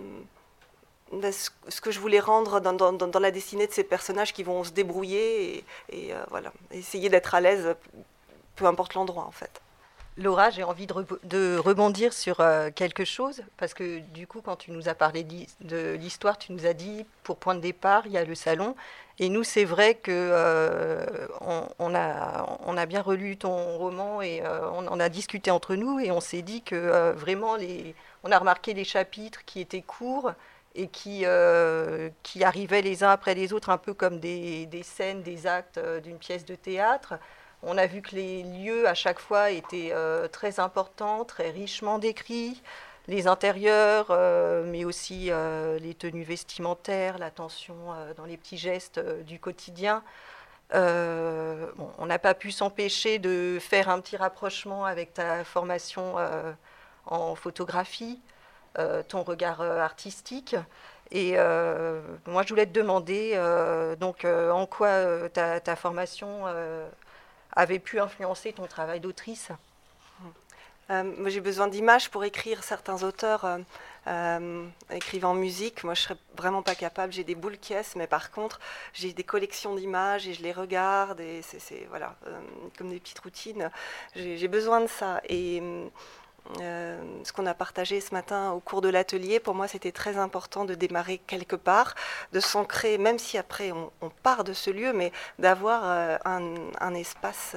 [1.11, 1.33] ben,
[1.81, 6.09] que je voulais rendre dans, la destinée de ces personnages qui vont se débrouiller et,
[6.09, 7.75] et voilà, essayer d'être à l'aise,
[8.55, 9.61] peu importe l'endroit en fait.
[10.17, 14.71] Laura, j'ai envie de, rebondir sur euh, quelque chose, parce que du coup, quand tu
[14.71, 15.25] nous as parlé
[15.61, 18.75] de l'histoire, tu nous as dit, pour point de départ, il y a le salon.
[19.19, 21.05] Et nous, c'est vrai que euh,
[21.39, 26.19] on, a, bien relu ton roman et euh, on a discuté entre nous et on
[26.19, 27.55] s'est dit que vraiment,
[28.23, 30.33] on a remarqué les chapitres qui étaient courts
[30.75, 35.79] et qui, arrivaient les uns après les autres, un peu comme des scènes, des actes
[36.03, 37.13] d'une pièce de théâtre.
[37.63, 41.99] On a vu que les lieux à chaque fois étaient euh, très importants, très richement
[41.99, 42.61] décrits,
[43.07, 47.75] les intérieurs, euh, mais aussi euh, les tenues vestimentaires, l'attention
[48.17, 50.03] dans les petits gestes du quotidien.
[50.73, 56.15] on n'a pas pu s'empêcher de faire un petit rapprochement avec ta formation
[57.05, 58.19] en photographie,
[59.07, 60.55] ton regard artistique.
[61.11, 61.33] Et
[62.25, 63.35] moi, je voulais te demander
[63.99, 66.45] donc en quoi ta formation
[67.53, 69.51] avait pu influencer ton travail d'autrice
[70.91, 73.45] euh, j'ai besoin d'images pour écrire certains auteurs.
[73.45, 73.57] Euh,
[74.07, 77.13] euh, écrivant musique, moi je serais vraiment pas capable.
[77.13, 78.59] J'ai des boules caisses, mais par contre
[78.93, 82.15] j'ai des collections d'images et je les regarde et c'est voilà
[82.77, 83.69] comme des petites routines.
[84.15, 85.61] J'ai besoin de ça et
[86.59, 90.17] euh, ce qu'on a partagé ce matin au cours de l'atelier, pour moi, c'était très
[90.17, 91.95] important de démarrer quelque part,
[92.33, 97.55] de s'ancrer, même si après on, part de ce lieu, mais d'avoir euh, un, espace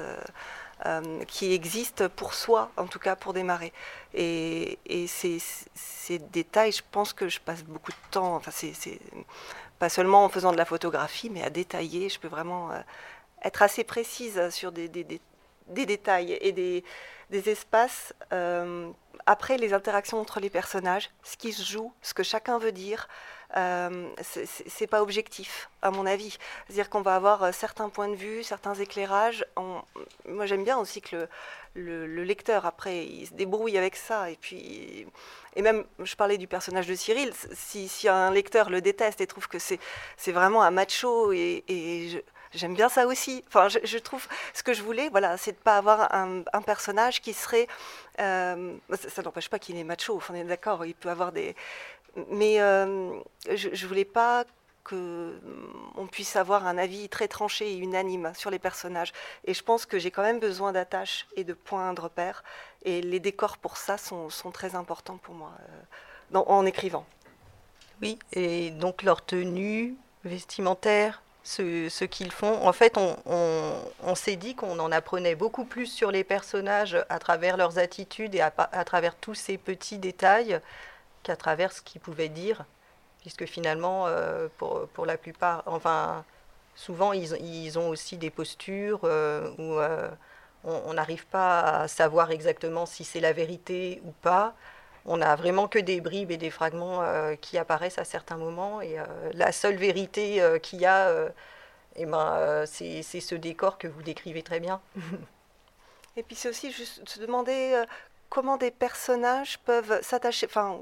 [0.87, 3.73] euh, qui existe pour soi, en tout cas pour démarrer.
[4.13, 8.53] Et, ces, détails, je pense que je passe beaucoup de temps, enfin,
[9.79, 12.09] pas seulement en faisant de la photographie, mais à détailler.
[12.09, 12.71] Je peux vraiment
[13.43, 16.85] être assez précise sur des, des détails et des
[17.35, 18.91] des espaces euh,
[19.27, 23.09] après les interactions entre les personnages, ce qui se joue, ce que chacun veut dire.
[23.57, 26.37] Euh, c'est pas objectif, à mon avis.
[26.67, 29.45] C'est-à-dire qu'on va avoir euh, certains points de vue, certains éclairages.
[30.29, 31.29] moi, j'aime bien aussi que
[31.75, 34.31] le, le, lecteur, après, il se débrouille avec ça.
[34.31, 35.07] Et puis,
[35.57, 37.33] et même, je parlais du personnage de Cyril.
[37.53, 42.09] Si, si un lecteur le déteste et trouve que c'est vraiment un macho et, et
[42.11, 42.19] je,
[42.55, 43.45] j'aime bien ça aussi.
[43.49, 47.33] Enfin, je, trouve ce que je voulais, voilà, c'est de pas avoir un, personnage qui
[47.33, 47.67] serait.
[48.21, 48.75] Euh,
[49.09, 50.21] ça, n'empêche pas qu'il est macho.
[50.29, 50.85] on est d'accord.
[50.85, 51.55] Il peut avoir des.
[52.31, 53.13] Mais euh,
[53.51, 54.45] je, ne voulais pas
[54.85, 55.41] que
[55.97, 59.13] on puisse avoir un avis très tranché et unanime sur les personnages.
[59.45, 62.45] Et je pense que j'ai quand même besoin d'attaches et de points de repère.
[62.85, 65.53] Et les décors pour ça sont, sont très importants pour moi
[66.35, 67.07] euh, en écrivant.
[68.03, 72.67] Oui, et donc leur tenue vestimentaire, ce, qu'ils font.
[72.67, 77.57] En fait, on, s'est dit qu'on en apprenait beaucoup plus sur les personnages à travers
[77.57, 78.51] leurs attitudes et à,
[78.85, 80.61] travers tous ces petits détails
[81.23, 82.65] qu'à travers ce qu'ils pouvaient dire,
[83.21, 86.25] puisque finalement, euh, pour, pour, la plupart, enfin,
[86.75, 90.11] souvent, ils, ont aussi des postures euh, où euh,
[90.65, 94.55] on n'arrive pas à savoir exactement si c'est la vérité ou pas
[95.07, 98.81] on n'a vraiment que des bribes et des fragments euh, qui apparaissent à certains moments.
[98.81, 101.13] Et euh, la seule vérité euh, qu'il y a,
[101.97, 104.81] eh ben, c'est ce décor que vous décrivez très bien.
[106.17, 107.85] et puis c'est aussi juste se demander
[108.31, 110.79] comment des personnages peuvent s'attacher, enfin,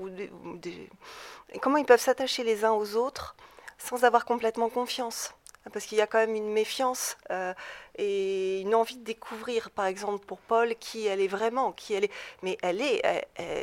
[1.60, 3.36] comment ils peuvent s'attacher les uns aux autres
[3.78, 5.34] sans avoir complètement confiance
[5.70, 7.54] parce qu'il y a quand même une méfiance euh,
[7.96, 12.04] et une envie de découvrir, par exemple pour Paul, qui elle est vraiment, qui elle
[12.04, 12.12] est.
[12.42, 13.02] Mais elle est,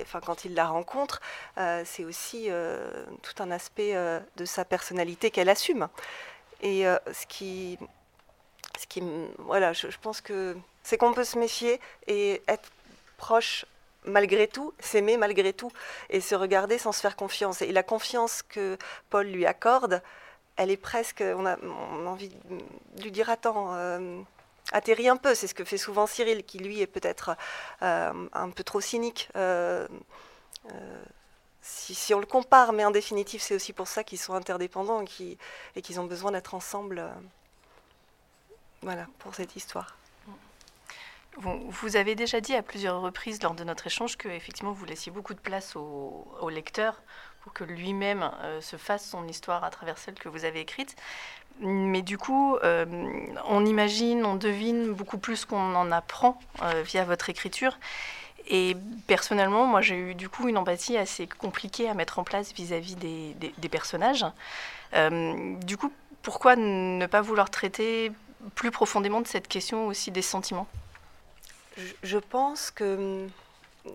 [0.01, 1.21] enfin quand il la rencontre,
[1.57, 3.93] euh, c'est aussi euh, tout un aspect
[4.37, 5.87] de sa personnalité qu'elle assume.
[6.61, 7.77] Et ce qui,
[8.77, 9.01] ce qui,
[9.37, 12.69] voilà, je, je pense que c'est qu'on peut se méfier et être
[13.17, 13.65] proche
[14.05, 15.71] malgré tout, s'aimer malgré tout
[16.09, 17.61] et se regarder sans se faire confiance.
[17.61, 18.77] Et la confiance que
[19.09, 20.01] Paul lui accorde,
[20.59, 21.57] elle est presque, on a,
[22.05, 24.21] envie de lui dire attends, euh,
[24.73, 25.33] atterris un peu.
[25.33, 27.37] C'est ce que fait souvent Cyril, qui lui est peut-être
[27.81, 29.29] euh, un peu trop cynique.
[29.37, 29.87] Euh,
[31.61, 35.81] si, on le compare, mais en définitive, c'est aussi pour ça qu'ils sont interdépendants et
[35.81, 37.05] qu'ils ont besoin d'être ensemble.
[38.81, 39.95] voilà, pour cette histoire.
[41.37, 45.09] Vous, avez déjà dit à plusieurs reprises lors de notre échange que effectivement vous laissiez
[45.09, 47.01] beaucoup de place au, au lecteur
[47.41, 50.95] pour que lui-même euh, se fasse son histoire à travers celle que vous avez écrite.
[51.61, 52.85] Mais du coup, euh,
[53.45, 57.77] on imagine, on devine beaucoup plus qu'on en apprend euh, via votre écriture.
[58.47, 58.75] Et
[59.07, 62.95] personnellement, moi, j'ai eu du coup une empathie assez compliquée à mettre en place vis-à-vis
[62.95, 64.25] des, personnages.
[64.93, 65.91] du coup,
[66.23, 68.11] pourquoi ne pas vouloir traiter
[68.55, 70.67] plus profondément de cette question aussi des sentiments?
[72.03, 73.29] Je, pense que hum,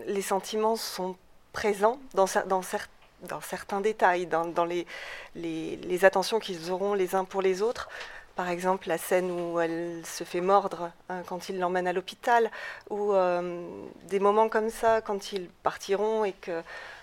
[0.07, 1.17] les sentiments sont
[1.53, 2.89] présents dans, certains
[3.25, 4.87] dans certains détails, dans, les,
[5.35, 7.89] les, attentions qu'ils auront les uns pour les autres.
[8.37, 12.51] Par exemple, la scène où elle se fait mordre hein, quand il l'emmène à l'hôpital,
[12.91, 13.65] ou euh,
[14.09, 16.63] des moments comme ça quand ils partiront et que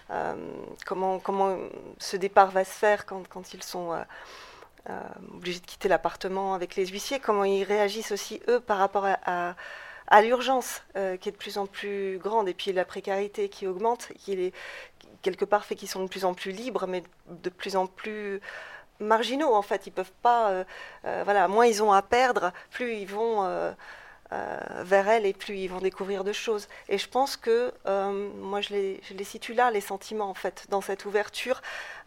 [0.10, 0.34] euh,
[0.86, 1.58] comment, comment
[2.00, 3.94] ce départ va se faire quand, quand ils sont
[4.90, 5.00] euh,
[5.34, 9.56] obligés de quitter l'appartement avec les huissiers, comment ils réagissent aussi eux par rapport à,
[10.08, 10.84] à l'urgence
[11.22, 14.10] qui est de plus en plus grande et puis la précarité qui augmente,
[15.22, 18.42] quelque part fait qu'ils sont de plus en plus libres, mais de plus en plus
[19.02, 19.88] marginaux en fait.
[19.88, 20.64] Ils peuvent pas, euh,
[21.06, 23.72] euh, voilà, moins ils ont à perdre, plus ils vont euh,
[24.32, 26.68] vers elle et plus ils vont découvrir de choses.
[26.88, 27.74] Et je pense que
[28.40, 31.62] moi je les, je les, situe là, les sentiments en fait, dans cette ouverture.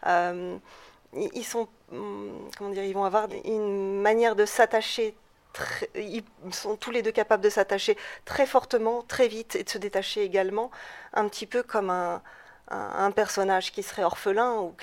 [0.05, 5.15] ils sont, hum, comment dire, ils vont avoir une manière de s'attacher
[5.95, 9.77] ils sont tous les deux capables de s'attacher très fortement, très vite et de se
[9.77, 10.69] détacher également,
[11.13, 12.21] un petit peu comme un,
[12.69, 14.75] un, personnage qui serait orphelin ou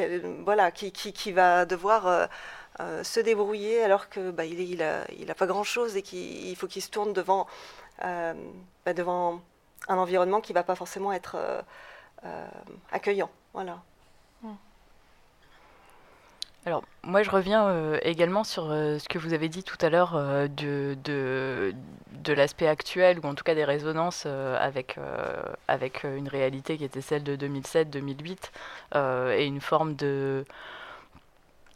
[0.45, 2.27] voilà, qui, qui, va devoir euh,
[2.81, 6.83] euh, se débrouiller alors que bah, il, il, pas grand chose et qu'il faut qu'il
[6.83, 7.47] se tourne devant,
[8.05, 8.35] euh,
[8.85, 9.43] bah, devant
[9.89, 11.37] un environnement qui va pas forcément être
[12.93, 13.31] accueillant.
[13.53, 13.83] Voilà.
[16.65, 19.91] Alors, moi, je reviens euh, également sur euh, ce que vous avez dit tout à
[19.91, 21.75] l'heure euh, de,
[22.33, 24.97] l'aspect actuel, ou en tout cas des résonances avec,
[25.67, 30.45] avec une réalité qui était celle de 2007-2008, et une forme de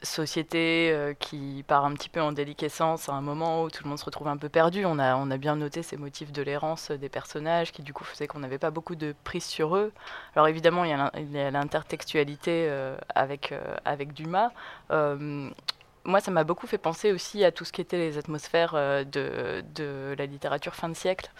[0.03, 3.89] société euh, qui part un petit peu en déliquescence à un moment où tout le
[3.89, 4.85] monde se retrouve un peu perdu.
[4.85, 8.05] On a, on a bien noté ces motifs de l'errance des personnages qui du coup
[8.05, 9.93] faisaient qu'on n'avait pas beaucoup de prise sur eux.
[10.35, 10.91] Alors évidemment, il
[11.33, 14.51] y a l'intertextualité euh, avec, euh, avec Dumas.
[14.91, 19.65] moi, ça m'a beaucoup fait penser aussi à tout ce qui était les atmosphères de,
[19.75, 21.31] de la littérature fin de siècle.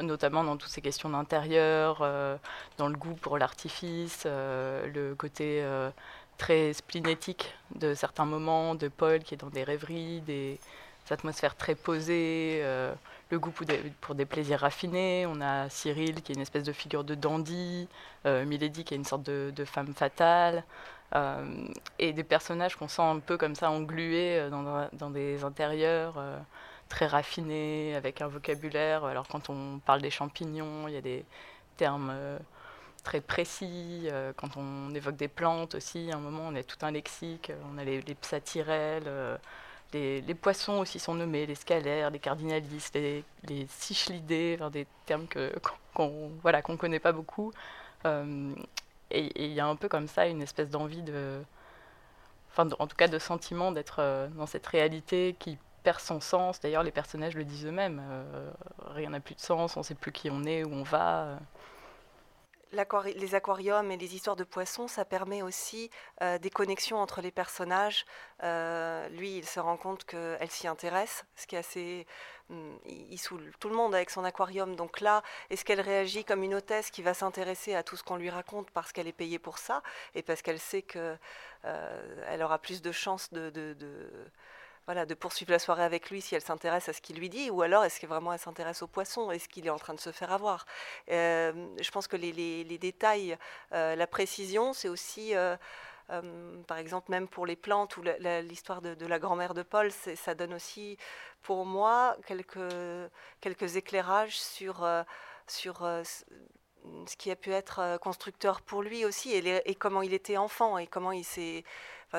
[0.00, 1.98] notamment dans toutes ces questions d'intérieur,
[2.78, 5.64] dans le goût pour l'artifice, le côté
[6.42, 10.58] très splénétique de certains moments, de Paul qui est dans des rêveries, des
[11.08, 12.92] atmosphères très posées, euh,
[13.30, 15.24] le goût pour des, pour des, plaisirs raffinés.
[15.28, 17.86] On a Cyril qui est une espèce de figure de dandy,
[18.26, 20.64] euh, Milady qui est une sorte de, femme fatale,
[21.14, 21.44] euh,
[22.00, 26.14] et des personnages qu'on sent un peu comme ça englués dans, dans des intérieurs
[26.88, 29.04] très raffinés, avec un vocabulaire.
[29.04, 31.24] Alors quand on parle des champignons, il y a des
[31.76, 32.12] termes
[33.02, 34.08] très précis.
[34.10, 37.50] Euh, quand on évoque des plantes aussi, à un moment, on a tout un lexique.
[37.50, 39.36] Euh, on a les, les psatyrelles, euh,
[39.92, 45.26] les, les, poissons aussi sont nommés, les scalaires, les cardinalis, les, les cichlidés, des termes
[45.94, 47.52] qu'on voilà, qu'on connaît pas beaucoup.
[48.04, 51.42] et il y a un peu comme ça une espèce d'envie de
[52.50, 56.60] enfin en tout cas de sentiment d'être dans cette réalité qui perd son sens.
[56.60, 58.02] D'ailleurs, les personnages le disent eux-mêmes.
[58.86, 61.38] rien n'a plus de sens, on ne sait plus qui on est, où on va
[62.72, 65.90] les aquariums et les histoires de poissons, ça permet aussi
[66.22, 68.04] euh, des connexions entre les personnages.
[68.42, 72.06] Euh, lui, il se rend compte qu'elle s'y intéresse, ce qui est assez...
[72.48, 74.74] Hmm, il saoule tout le monde avec son aquarium.
[74.74, 78.16] Donc là, est-ce qu'elle réagit comme une hôtesse qui va s'intéresser à tout ce qu'on
[78.16, 79.82] lui raconte parce qu'elle est payée pour ça
[80.14, 81.18] et parce qu'elle sait qu'elle
[81.64, 83.50] euh, aura plus de chances de
[84.86, 87.50] voilà, de poursuivre la soirée avec lui si elle s'intéresse à ce qu'il lui dit,
[87.50, 90.00] ou alors est-ce que vraiment elle s'intéresse au poisson Est-ce qu'il est en train de
[90.00, 90.66] se faire avoir?
[91.10, 93.36] Euh, Je pense que les, détails,
[93.72, 95.56] euh, la précision, c'est aussi, euh,
[96.66, 98.02] par exemple, même pour les plantes ou
[98.42, 100.98] l'histoire de, la grand-mère de Paul, ça donne aussi,
[101.42, 104.86] pour moi, quelques, éclairages sur,
[105.46, 105.76] sur
[107.06, 110.88] ce qui a pu être constructeur pour lui aussi, et comment il était enfant, et
[110.88, 111.64] comment il s'est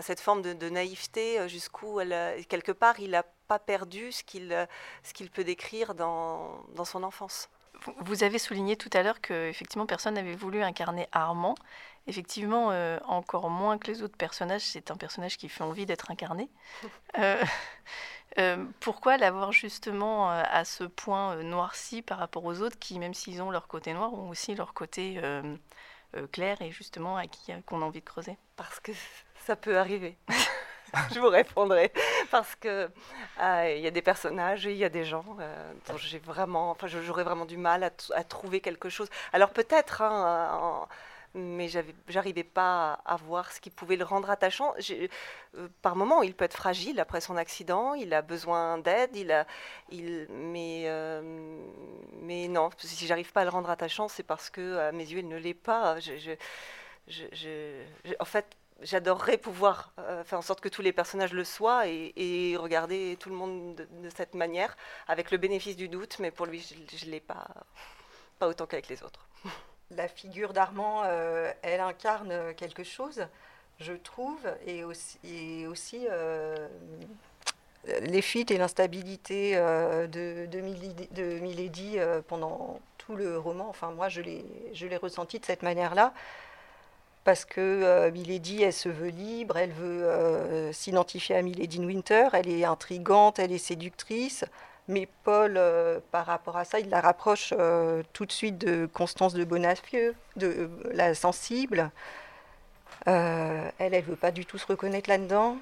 [0.01, 1.99] cette forme de, naïveté euh, jusqu'où,
[2.49, 4.65] quelque part, il n'a pas perdu ce qu'il euh,
[5.03, 7.49] ce qu'il peut décrire dans, dans son enfance.
[7.99, 11.55] Vous avez souligné tout à l'heure que effectivement personne n'avait voulu incarner Armand.
[12.07, 16.09] Effectivement, euh, encore moins que les autres personnages, c'est un personnage qui fait envie d'être
[16.11, 16.49] incarné.
[18.79, 23.51] pourquoi l'avoir justement à ce point noirci par rapport aux autres qui, même s'ils ont
[23.51, 25.21] leur côté noir, ont aussi leur côté
[26.31, 28.37] clair et justement à qui qu'on a envie de creuser?
[28.55, 28.91] Parce que
[29.45, 30.17] ça peut arriver.
[31.13, 31.91] je vous répondrai
[32.31, 32.89] parce que
[33.41, 36.71] euh, il y a des personnages, il y a des gens euh, dont j'ai vraiment,
[36.71, 39.09] enfin, j'aurais vraiment du mal à, trouver quelque chose.
[39.33, 40.87] Alors peut-être, hein,
[41.33, 41.67] mais
[42.07, 44.73] j'arrivais pas à, voir ce qui pouvait le rendre attachant.
[44.91, 49.45] Euh, par moments, il peut être fragile après son accident, il a besoin d'aide, il
[49.89, 50.87] il, mais,
[52.21, 55.19] mais non, si j'arrive pas à le rendre attachant, c'est parce que à mes yeux,
[55.19, 55.97] il ne l'est pas.
[58.19, 58.45] en fait,
[58.83, 63.29] j'adorerais pouvoir euh, faire en sorte que tous les personnages le soient et, regarder tout
[63.29, 64.77] le monde de, cette manière,
[65.07, 67.47] avec le bénéfice du doute, mais pour lui, je ne l'ai pas,
[68.39, 69.27] pas autant qu'avec les autres.
[69.91, 73.27] La figure d'Armand, euh, elle incarne quelque chose,
[73.79, 76.67] je trouve, et aussi, euh,
[77.85, 83.69] les fuites et l'instabilité de, de, Milady, pendant tout le roman.
[83.69, 86.13] Enfin, moi, je l'ai ressenti de cette manière-là
[87.23, 92.27] parce que euh, Milady, elle se veut libre, elle veut euh, s'identifier à Milady Winter,
[92.33, 94.45] elle est intrigante, elle est séductrice,
[94.87, 97.53] mais Paul, euh, par rapport à ça, il la rapproche
[98.13, 101.91] tout de suite de Constance de Bonafieux, de la sensible.
[103.05, 105.57] elle, elle veut pas du tout se reconnaître là-dedans.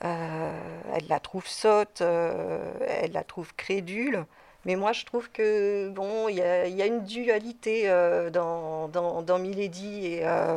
[0.00, 4.26] elle la trouve sotte, elle la trouve crédule.
[4.64, 9.38] Mais moi, je trouve que bon, il y, a une dualité euh, dans, dans, dans,
[9.38, 10.56] Milady et euh,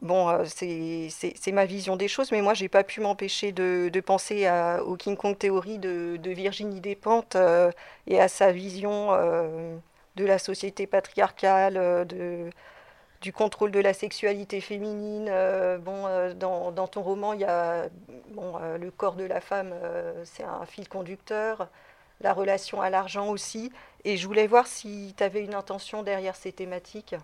[0.00, 4.00] bon, euh, c'est ma vision des choses, mais moi, j'ai pas pu m'empêcher de, de,
[4.00, 4.48] penser
[4.84, 7.36] au King Kong théorie de, de Virginie Despentes
[8.06, 9.10] et à sa vision
[10.16, 12.50] de la société patriarcale, de
[13.20, 15.28] du contrôle de la sexualité féminine.
[15.30, 17.88] Euh, bon, euh, dans, ton roman, il y a
[18.30, 19.74] bon, euh, le corps de la femme,
[20.24, 21.68] c'est un fil conducteur,
[22.20, 23.72] la relation à l'argent aussi.
[24.04, 27.14] Et je voulais voir si tu avais une intention derrière ces thématiques.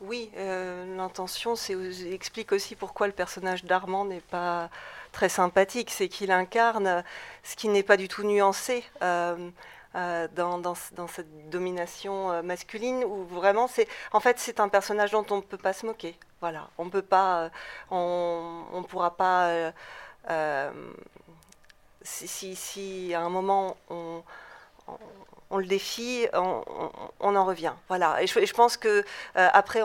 [0.00, 1.74] Oui, l'intention c'est,
[2.12, 4.70] explique aussi pourquoi le personnage d'Armand n'est pas
[5.10, 5.90] très sympathique.
[5.90, 7.02] C'est qu'il incarne
[7.42, 8.84] ce qui n'est pas du tout nuancé.
[9.94, 15.24] Euh, dans, cette domination euh, masculine où vraiment c'est en fait c'est un personnage dont
[15.30, 17.48] on ne peut pas se moquer voilà on peut pas euh,
[17.90, 19.72] on, on pourra pas
[22.02, 24.22] si, à un moment on,
[25.56, 26.62] le défie, on,
[27.20, 27.72] en revient.
[27.88, 28.22] Voilà.
[28.22, 29.02] Et je, pense que
[29.34, 29.80] après,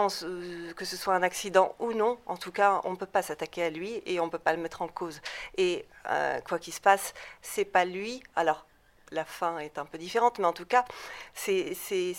[0.75, 3.63] que ce soit un accident ou non, en tout cas, on ne peut pas s'attaquer
[3.63, 5.21] à lui et on ne peut pas le mettre en cause.
[5.57, 5.85] Et
[6.47, 8.21] quoi qu'il se passe, c'est pas lui.
[8.35, 8.65] Alors,
[9.13, 10.85] la fin est un peu différente, mais en tout cas,
[11.33, 11.75] c'est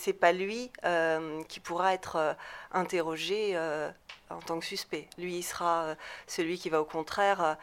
[0.07, 2.33] n'est pas lui euh, qui pourra être euh,
[2.71, 3.91] interrogé euh,
[4.29, 5.07] en tant que suspect.
[5.17, 5.95] Lui, il sera
[6.27, 7.57] celui qui va au contraire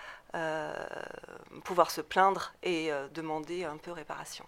[1.65, 4.47] pouvoir se plaindre et demander un peu réparation.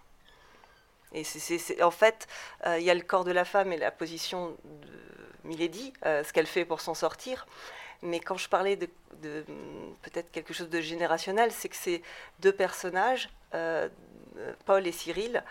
[1.11, 2.27] Et c'est en fait,
[2.65, 4.89] il y a le corps de la femme et la position de
[5.43, 7.45] Milady, ce qu'elle fait pour s'en sortir.
[8.01, 8.87] Mais quand je parlais de,
[10.01, 12.01] peut-être quelque chose de générationnel, c'est que ces
[12.39, 13.29] deux personnages
[14.65, 15.43] Paul et Cyril,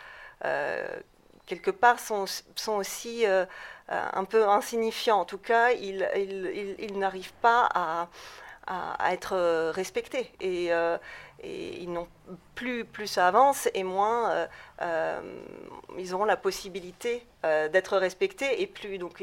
[0.45, 0.87] euh,
[1.47, 2.27] quelque part, sont,
[2.69, 3.45] aussi euh,
[3.89, 5.21] un peu insignifiants.
[5.21, 6.07] En tout cas, ils,
[6.99, 8.09] n'arrivent pas à,
[9.13, 10.33] être respectés.
[10.41, 10.97] Et, euh,
[11.43, 12.09] ils n'ont
[12.55, 14.49] plus, plus ça avance et moins
[15.99, 18.97] ils auront la possibilité d'être respectés et plus.
[18.97, 19.23] Donc,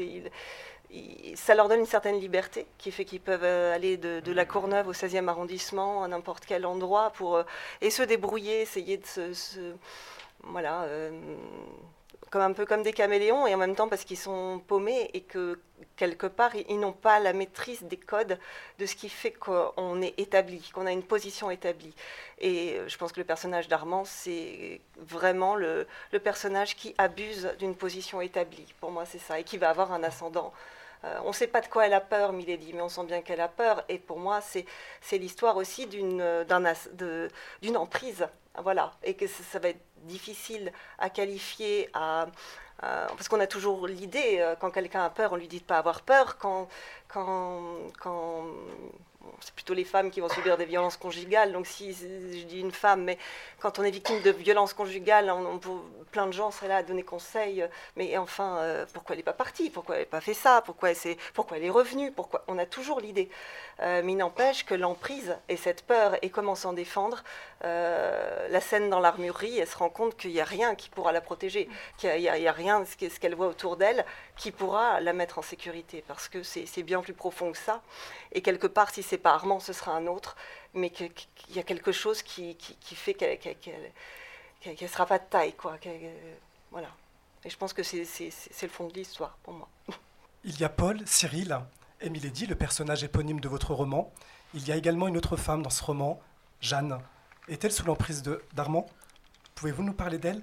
[1.34, 4.92] ça leur donne une certaine liberté qui fait qu'ils peuvent aller de, la Courneuve au
[4.92, 7.42] 16e arrondissement, à n'importe quel endroit, pour,
[7.80, 9.74] et se débrouiller, essayer de se.
[10.44, 10.86] voilà
[12.32, 15.20] comme un peu comme des caméléons et en même temps parce qu'ils sont paumés et
[15.20, 15.60] que
[15.96, 18.38] quelque part ils n'ont pas la maîtrise des codes
[18.78, 21.94] de ce qui fait qu'on est établi, qu'on a une position établie.
[22.40, 25.86] Et je pense que le personnage d'Armand, c'est vraiment le,
[26.24, 28.72] personnage qui abuse d'une position établie.
[28.80, 30.54] Pour moi, c'est ça, et qui va avoir un ascendant.
[31.04, 33.22] Euh, on ne sait pas de quoi elle a peur, Milady, mais on sent bien
[33.22, 33.84] qu'elle a peur.
[33.88, 36.22] Et pour moi, c'est l'histoire aussi d'une
[37.76, 38.26] emprise.
[38.58, 38.92] Voilà.
[39.02, 44.70] Et que ça va être difficile à qualifier, parce qu'on a toujours l'idée, euh, quand
[44.70, 46.38] quelqu'un a peur, on lui dit de pas avoir peur.
[46.38, 46.68] Quand
[49.40, 51.52] c'est plutôt les femmes qui vont subir des violences conjugales.
[51.52, 53.18] Donc si je dis une femme, mais
[53.60, 55.60] quand on est victime de violences conjugales, on,
[56.10, 57.66] plein de gens seraient là à donner conseil.
[57.96, 59.70] Mais enfin, euh, pourquoi elle n'est pas partie?
[59.70, 60.62] Pourquoi elle n'a pas fait ça?
[60.64, 62.12] Pourquoi elle, est, pourquoi elle est revenue?
[62.12, 63.28] Pourquoi On a toujours l'idée.
[63.80, 67.24] Euh, mais il n'empêche que l'emprise et cette peur et comment s'en défendre,
[67.64, 71.12] euh, la scène dans l'armurerie, elle se rend compte qu'il n'y a rien qui pourra
[71.12, 74.04] la protéger, qu'il n'y a, rien, ce qu'elle voit autour d'elle,
[74.42, 77.80] qui pourra la mettre en sécurité, parce que c'est bien plus profond que ça.
[78.32, 80.34] Et quelque part, si c'est pas Armand, ce sera un autre,
[80.74, 81.12] mais qu'il
[81.50, 83.38] y a quelque chose qui, qui, fait qu'elle
[84.66, 85.52] ne sera pas de taille.
[85.52, 85.78] Quoi,
[86.72, 86.88] voilà.
[87.44, 88.02] Et je pense que c'est
[88.62, 89.68] le fond de l'histoire pour moi.
[90.44, 91.56] Il y a Paul, Cyril
[92.00, 94.12] et Milady, le personnage éponyme de votre roman.
[94.54, 96.20] Il y a également une autre femme dans ce roman,
[96.60, 96.98] Jeanne.
[97.46, 98.24] Est-elle sous l'emprise
[98.54, 98.86] d'Armand?
[99.54, 100.42] Pouvez-vous nous parler d'elle?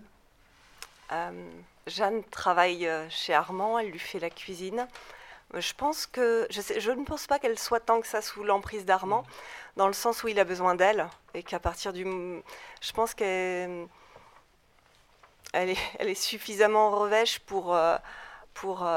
[1.11, 1.49] Euh,
[1.89, 4.87] Jeanne travaille euh, chez Armand, elle lui fait la cuisine.
[5.53, 8.43] Euh, je pense que je, je ne pense pas qu'elle soit tant que ça sous
[8.43, 9.23] l'emprise d'Armand,
[9.75, 13.87] dans le sens où il a besoin d'elle et qu'à partir du, je pense qu'elle
[15.53, 17.77] elle est, elle est, suffisamment revêche pour
[18.53, 18.87] pour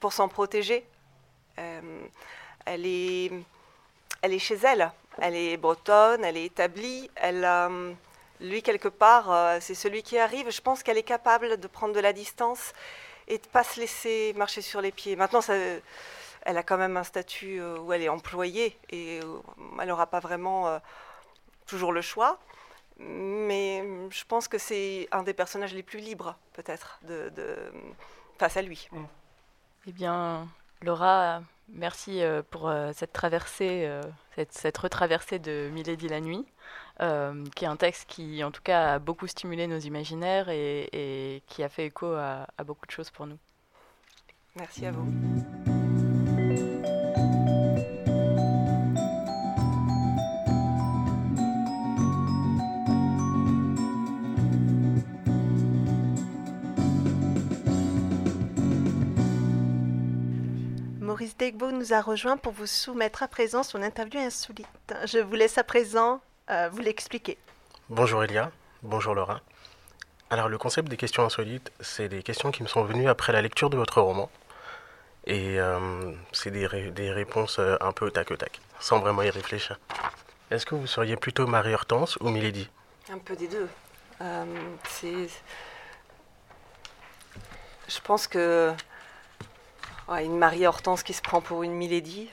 [0.00, 0.84] pour s'en protéger.
[1.56, 3.30] elle est
[4.22, 4.90] elle est chez elle.
[5.18, 7.10] Elle est bretonne, elle est établie.
[7.16, 7.92] Elle, euh,
[8.40, 10.50] lui, quelque part, euh, c'est celui qui arrive.
[10.50, 12.72] Je pense qu'elle est capable de prendre de la distance
[13.28, 15.16] et de ne pas se laisser marcher sur les pieds.
[15.16, 15.40] Maintenant,
[16.42, 19.20] elle a quand même un statut euh, où elle est employée et
[19.80, 20.80] elle n'aura pas vraiment
[21.66, 22.38] toujours le choix.
[22.98, 27.00] Mais je pense que c'est un des personnages les plus libres, peut-être,
[28.38, 28.88] face à lui.
[29.86, 30.48] Eh bien,
[30.80, 34.00] Laura, Merci euh, pour euh, cette traversée, euh,
[34.50, 36.46] cette, retraversée de Milady la nuit,
[36.98, 41.62] qui est un texte qui, en tout cas, a beaucoup stimulé nos imaginaires et, qui
[41.62, 43.38] a fait écho à beaucoup de choses pour nous.
[44.56, 45.06] Merci à vous.
[61.00, 64.66] Maurice Degbo nous a rejoint pour vous soumettre à présent son interview insolite.
[65.04, 66.20] Je vous laisse à présent
[66.50, 67.38] euh, vous l'expliquer.
[67.88, 68.50] Bonjour Elia,
[68.82, 69.40] bonjour Laura.
[70.30, 73.42] Alors le concept des questions insolites, c'est des questions qui me sont venues après la
[73.42, 74.30] lecture de votre roman.
[75.26, 79.78] Et euh, c'est des, réponses euh, un peu tac au tac, sans vraiment y réfléchir.
[80.50, 82.68] Est-ce que vous seriez plutôt Marie-Hortense ou Milady?
[83.12, 83.68] Un peu des deux.
[84.88, 85.28] c'est...
[87.88, 88.74] Je pense que
[90.14, 92.30] une Marie-Hortense qui se prend pour une Milady,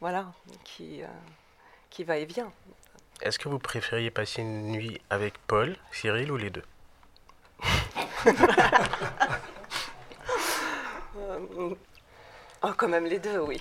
[0.00, 0.26] voilà,
[0.64, 1.06] qui, euh,
[1.90, 2.52] qui va et vient.
[3.22, 6.62] Est-ce que vous préfériez passer une nuit avec Paul, Cyril ou les deux
[11.16, 11.74] euh,
[12.62, 13.60] oh, Quand même les deux, oui.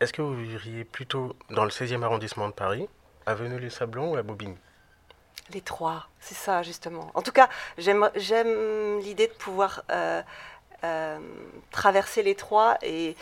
[0.00, 2.88] Est-ce que vous vivriez plutôt dans le 16e arrondissement de Paris,
[3.26, 4.56] à Veneux-les-Sablons ou à Bobigny
[5.52, 7.10] Les trois, c'est ça justement.
[7.14, 8.08] En tout cas, j'aime
[9.00, 10.22] l'idée de pouvoir euh,
[10.84, 11.18] euh,
[11.70, 13.16] traverser les trois et,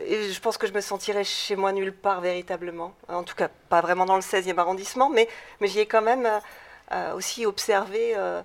[0.00, 2.92] je pense que je me sentirais chez moi nulle part véritablement.
[3.06, 5.28] En tout cas, pas vraiment dans le 16e arrondissement, mais,
[5.60, 6.28] mais j'y ai quand même
[6.90, 8.14] euh, aussi observé.
[8.16, 8.42] Euh,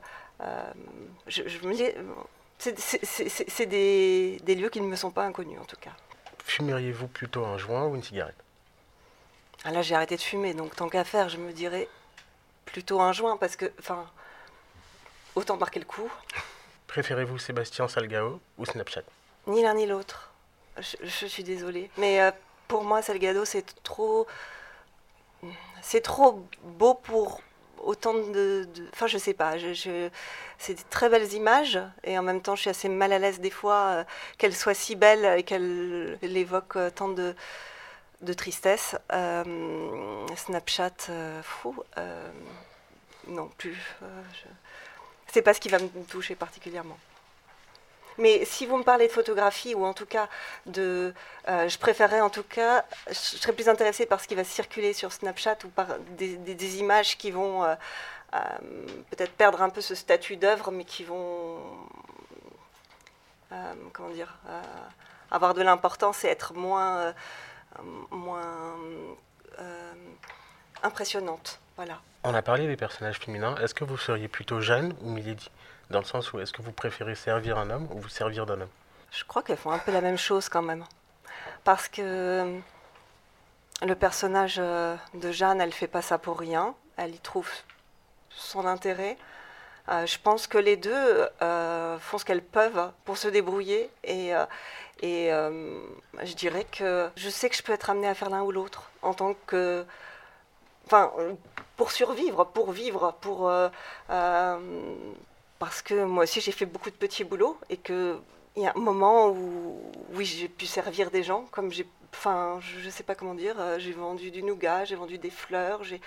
[1.25, 1.41] je,
[2.59, 5.91] c'est des, des, lieux qui ne me sont pas inconnus en tout cas.
[6.45, 8.35] Fumeriez-vous plutôt un joint ou une cigarette?
[9.63, 11.87] Ah Là, j'ai arrêté de fumer, donc tant qu'à faire, je me dirais
[12.65, 14.05] plutôt un joint parce que, enfin,
[15.35, 16.11] autant marquer le coup.
[16.89, 19.03] Préférez-vous Sébastien Salgado ou Snapchat?
[19.45, 20.31] Ni l'un ni l'autre.
[20.79, 21.87] Je, suis désolée.
[21.97, 22.31] Mais euh,
[22.67, 24.25] pour moi, Salgado, c'est trop.
[25.83, 27.41] C'est trop beau pour
[27.77, 28.67] autant de.
[28.91, 29.53] Enfin, je sais pas.
[30.57, 33.39] C'est des très belles images et en même temps, je suis assez mal à l'aise
[33.39, 34.03] des fois euh,
[34.39, 37.35] qu'elles soient si belles et qu'elles évoquent euh, tant de,
[38.21, 38.95] de tristesse.
[40.35, 41.11] Snapchat,
[41.43, 41.83] fou.
[43.27, 43.77] non plus.
[45.31, 46.97] C'est pas ce qui va me toucher particulièrement.
[48.17, 50.27] Mais si vous me parlez de photographie, ou en tout cas
[50.65, 51.13] de.
[51.47, 52.85] je préférerais en tout cas.
[53.07, 57.17] Je serais plus intéressée par ce qui va circuler sur Snapchat ou par des, images
[57.17, 57.63] qui vont
[59.09, 61.59] peut-être perdre un peu ce statut d'œuvre, mais qui vont.
[63.93, 64.37] comment dire
[65.31, 67.13] Avoir de l'importance et être moins.
[68.11, 68.75] moins
[70.83, 71.59] impressionnante.
[71.79, 72.01] Voilà.
[72.25, 73.55] On a parlé des personnages féminins.
[73.55, 75.49] Est-ce que vous seriez plutôt Jeanne ou Milady?
[75.89, 78.59] Dans le sens où est-ce que vous préférez servir un homme ou vous servir d'un
[78.59, 78.69] homme?
[79.13, 80.83] Je crois qu'elles font un peu la même chose quand même.
[81.63, 82.59] Parce que euh,
[83.81, 86.75] le personnage euh, de Jeanne, elle fait pas ça pour rien.
[86.97, 87.49] Elle y trouve
[88.29, 89.17] son intérêt.
[89.87, 94.31] Euh, je pense que les deux font ce qu'elles peuvent pour se débrouiller et,
[95.01, 98.51] et je dirais que je sais que je peux être amenée à faire l'un ou
[98.51, 99.85] l'autre en tant que
[100.89, 101.11] enfin,
[101.79, 103.69] pour survivre, pour vivre, pour euh,
[104.09, 104.57] euh,
[105.59, 108.17] parce que moi aussi j'ai fait beaucoup de petits boulots et que
[108.55, 109.79] il y a un moment où
[110.13, 113.55] oui j'ai pu servir des gens comme j'ai, enfin je ne sais pas comment dire,
[113.59, 116.01] euh, j'ai vendu du nougat, j'ai vendu des fleurs, j'ai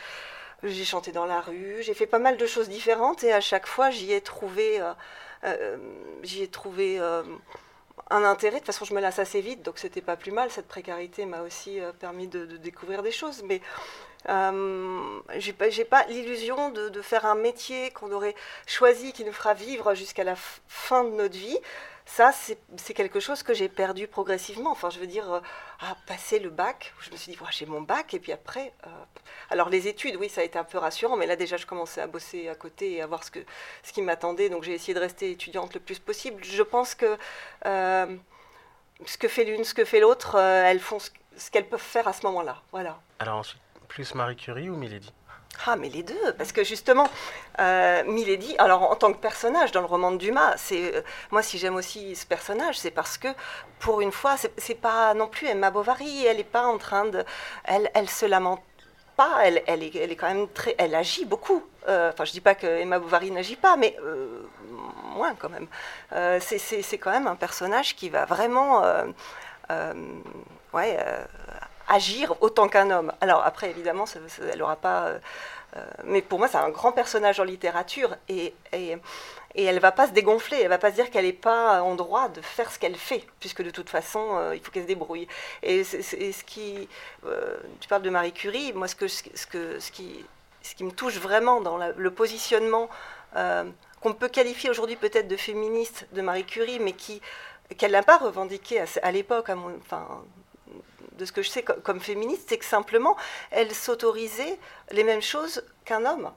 [0.63, 3.67] j'ai chanté dans la rue, j'ai fait pas mal de choses différentes et à chaque
[3.67, 4.81] fois j'y ai trouvé,
[6.23, 7.01] j'y ai trouvé
[8.11, 8.57] un intérêt.
[8.57, 10.53] De toute façon, je me lasse assez vite, donc c'était pas plus mal.
[10.53, 13.43] Cette précarité m'a aussi permis de, de, découvrir des choses.
[13.43, 13.61] Mais
[14.29, 15.53] euh, j'ai
[15.85, 18.35] pas, l'illusion de, faire un métier qu'on aurait
[18.67, 20.37] choisi, qui nous fera vivre jusqu'à la
[20.69, 21.59] fin de notre vie.
[22.05, 24.73] Ça, c'est quelque chose que j'ai perdu progressivement.
[24.73, 25.41] Enfin, je veux dire, euh,
[25.81, 28.73] à passer le bac, je me suis dit, j'ai mon bac, et puis après.
[28.87, 28.91] Euh,
[29.51, 32.01] alors, les études, oui, ça a été un peu rassurant, mais là, déjà, je commençais
[32.01, 33.39] à bosser à côté et à voir ce, que,
[33.83, 34.49] ce qui m'attendait.
[34.49, 36.43] Donc, j'ai essayé de rester étudiante le plus possible.
[36.43, 37.17] Je pense que
[37.65, 42.09] ce que fait l'une, ce que fait l'autre, elles font ce, ce qu'elles peuvent faire
[42.09, 42.63] à ce moment-là.
[42.73, 43.01] Voilà.
[43.19, 43.62] Alors, ensuite,
[43.93, 45.13] plus Marie Curie ou Milady?
[45.67, 47.09] Ah, mais les deux, parce que justement,
[47.61, 51.43] euh, Milady, alors en tant que personnage dans le roman de Dumas, c'est euh, moi
[51.43, 53.29] si j'aime aussi ce personnage, c'est parce que
[53.79, 57.23] pour une fois, c'est pas non plus Emma Bovary, elle n'est pas en train de,
[57.65, 58.63] elle, elle se lamente
[59.15, 61.63] pas, elle, elle, est, elle est quand même très, elle agit beaucoup.
[61.87, 63.95] Euh, enfin, je dis pas que Emma Bovary n'agit pas, mais
[65.15, 65.69] moins quand même.
[66.41, 68.83] c'est quand même un personnage qui va vraiment,
[70.73, 70.99] ouais
[71.93, 73.13] agir autant qu'un homme.
[73.21, 74.05] Alors après, évidemment,
[74.51, 75.07] elle n'aura pas...
[75.07, 75.19] Euh,
[75.77, 78.97] euh, mais pour moi, c'est un grand personnage en littérature et, et,
[79.55, 81.95] et elle va pas se dégonfler, elle va pas se dire qu'elle n'est pas en
[81.95, 84.89] droit de faire ce qu'elle fait, puisque de toute façon, euh, il faut qu'elle se
[84.89, 85.27] débrouille.
[85.63, 86.89] Et, ce qui...
[87.81, 90.25] tu parles de Marie Curie, moi, ce, que, ce, que, ce, qui,
[90.63, 92.89] ce qui me touche vraiment dans le positionnement
[94.03, 97.23] qu'on peut qualifier aujourd'hui peut-être de féministe de Marie Curie, mais qui
[97.79, 99.49] qu'elle n'a pas revendiqué à, à l'époque,
[99.81, 100.07] enfin,
[101.23, 103.17] de ce que je sais comme féministe, c'est que simplement,
[103.53, 104.59] elle s'autorisait
[104.91, 106.33] les mêmes choses qu'un homme.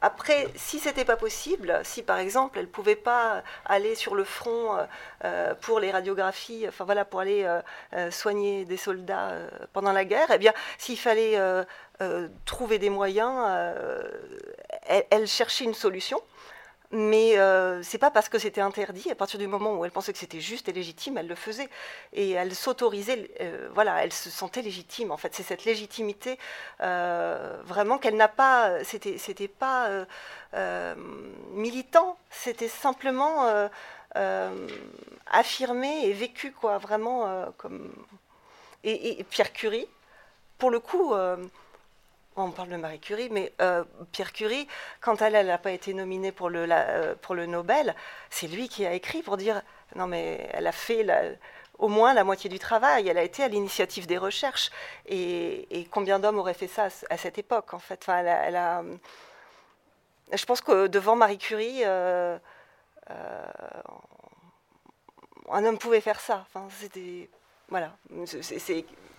[0.00, 4.76] Après, si c'était pas possible, si par exemple elle pouvait pas aller sur le front
[4.76, 4.84] euh,
[5.24, 7.46] euh, pour les radiographies, enfin voilà, pour aller
[7.94, 9.32] euh, soigner des soldats
[9.72, 11.38] pendant la guerre, eh bien, s'il fallait
[12.44, 13.34] trouver des moyens,
[15.10, 16.20] elle, cherchait une solution.
[16.90, 20.12] Mais euh, c'est pas parce que c'était interdit, à partir du moment où elle pensait
[20.12, 21.68] que c'était juste et légitime, elle le faisait.
[22.12, 25.10] Et elle s'autorisait, euh, voilà, elle se sentait légitime.
[25.10, 26.38] En fait, c'est cette légitimité
[26.80, 30.06] euh, vraiment qu'elle n'a pas, c'était, c'était pas
[30.54, 30.94] euh,
[31.52, 33.68] militant, c'était simplement
[35.26, 37.92] affirmé et vécu, quoi, vraiment comme.
[38.84, 39.88] Et, et, Pierre Curie,
[40.58, 41.14] pour le coup,
[42.36, 44.66] on parle de Marie Curie, mais euh, Pierre Curie,
[45.00, 47.94] quand elle n'a pas été nominée pour le, euh, pour le Nobel,
[48.30, 49.62] c'est lui qui a écrit pour dire
[49.94, 51.06] non mais elle a fait
[51.78, 54.70] au moins la moitié du travail, elle a été à l'initiative des recherches.
[55.06, 58.08] Et, combien d'hommes auraient fait ça à, cette époque en fait?
[58.08, 58.82] A,
[60.32, 62.38] Je pense que devant Marie Curie, euh,
[65.50, 66.46] un homme pouvait faire ça.
[66.46, 67.28] Enfin, c'est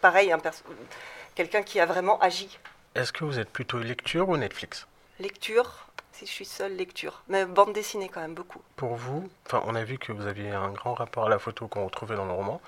[0.02, 0.34] pareil,
[1.36, 2.60] quelqu'un qui a vraiment agi.
[2.96, 4.88] Est-ce que vous êtes plutôt lecture ou Netflix?
[5.20, 7.24] Lecture, si je suis seule, lecture.
[7.28, 8.62] Mais bande dessinée quand même beaucoup.
[8.78, 11.68] Pour vous, enfin, on a vu que vous aviez un grand rapport à la photo
[11.68, 12.62] qu'on retrouvait dans le roman.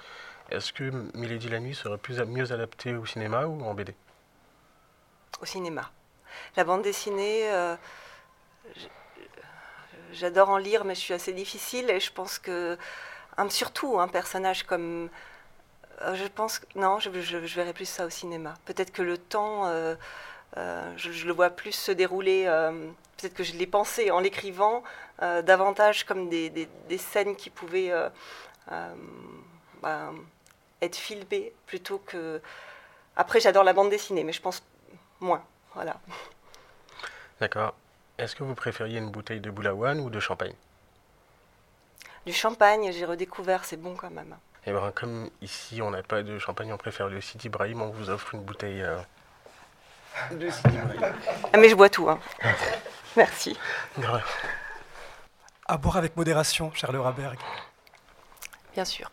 [0.51, 3.95] Est-ce que Milady la nuit serait plus, mieux adaptée au cinéma ou en BD
[5.41, 5.89] Au cinéma.
[6.57, 7.78] La bande dessinée, euh,
[10.11, 12.78] j'adore en lire, mais je suis assez difficile et je pense que,
[13.49, 15.09] surtout un personnage comme
[16.13, 18.53] je pense que non, je, verrai plus ça au cinéma.
[18.65, 19.95] Peut-être que le temps, euh,
[20.57, 22.45] euh, je, le vois plus se dérouler.
[23.17, 24.83] Peut-être que je l'ai pensé en l'écrivant
[25.19, 27.91] davantage comme des, scènes qui pouvaient
[29.81, 30.11] bah,
[30.81, 32.41] être filmées plutôt que.
[33.15, 34.63] Après, j'adore la bande dessinée, mais je pense
[35.19, 35.43] moins.
[35.73, 35.99] Voilà.
[37.39, 37.73] D'accord.
[38.17, 40.53] Est-ce que vous préfériez une bouteille de boulawan ou de champagne?
[42.25, 44.35] Du champagne, j'ai redécouvert, c'est bon quand même.
[44.68, 47.89] Et ben, comme ici on n'a pas de champagne, on préfère le Sidi Ibrahim, on
[47.89, 48.97] vous offre une bouteille euh,
[50.32, 51.13] de Sidi Ibrahim.
[51.53, 52.09] Ah, mais je bois tout.
[52.09, 52.20] Hein.
[53.15, 53.57] Merci.
[55.65, 57.39] À boire avec modération, cher Laura Berg.
[58.74, 59.09] Bien sûr.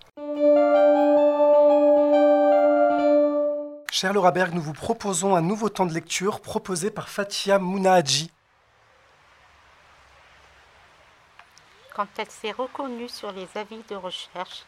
[3.93, 8.33] Cher Laura Berg, nous vous proposons un nouveau temps de lecture proposé par Fatia Mounahadji.
[11.95, 14.65] Quand elle s'est reconnue sur les avis de recherche,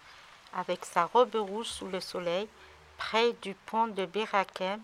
[0.57, 2.49] avec sa robe rouge sous le soleil,
[2.97, 4.81] près du pont de Berakem,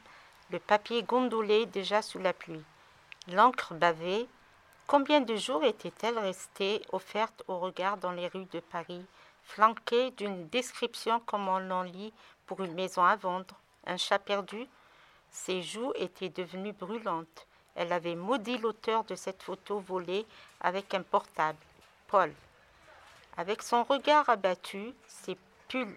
[0.50, 2.62] le papier gondolé déjà sous la pluie,
[3.28, 4.28] l'encre bavée,
[4.86, 9.04] combien de jours était-elle restée offerte au regard dans les rues de Paris,
[9.44, 12.12] flanquée d'une description comme on l'en lit
[12.46, 13.54] pour une maison à vendre,
[13.86, 14.66] un chat perdu?
[15.30, 17.46] Ses joues étaient devenues brûlantes.
[17.74, 20.26] Elle avait maudit l'auteur de cette photo volée
[20.60, 21.58] avec un portable,
[22.08, 22.30] Paul.
[23.38, 25.38] Avec son regard abattu, ses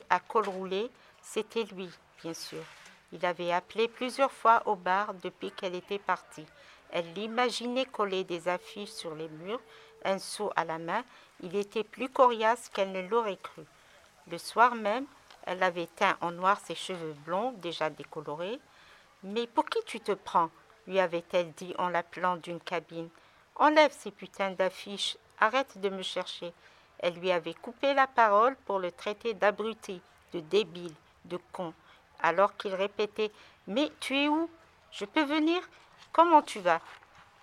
[0.09, 0.89] à col roulé,
[1.21, 1.89] c'était lui,
[2.21, 2.63] bien sûr.
[3.11, 6.45] Il avait appelé plusieurs fois au bar depuis qu'elle était partie.
[6.91, 9.61] Elle l'imaginait coller des affiches sur les murs,
[10.03, 11.03] un seau à la main.
[11.41, 13.63] Il était plus coriace qu'elle ne l'aurait cru.
[14.27, 15.05] Le soir même,
[15.45, 18.59] elle avait teint en noir ses cheveux blonds, déjà décolorés.
[19.23, 20.49] Mais pour qui tu te prends?
[20.87, 23.09] lui avait-elle dit en l'appelant d'une cabine.
[23.55, 26.53] Enlève ces putains d'affiches, arrête de me chercher.
[26.99, 30.01] Elle lui avait coupé la parole pour le traiter d'abruti,
[30.33, 30.93] de débile,
[31.25, 31.73] de con,
[32.21, 33.31] alors qu'il répétait
[33.67, 34.49] Mais tu es où?
[34.91, 35.61] Je peux venir?
[36.11, 36.81] Comment tu vas?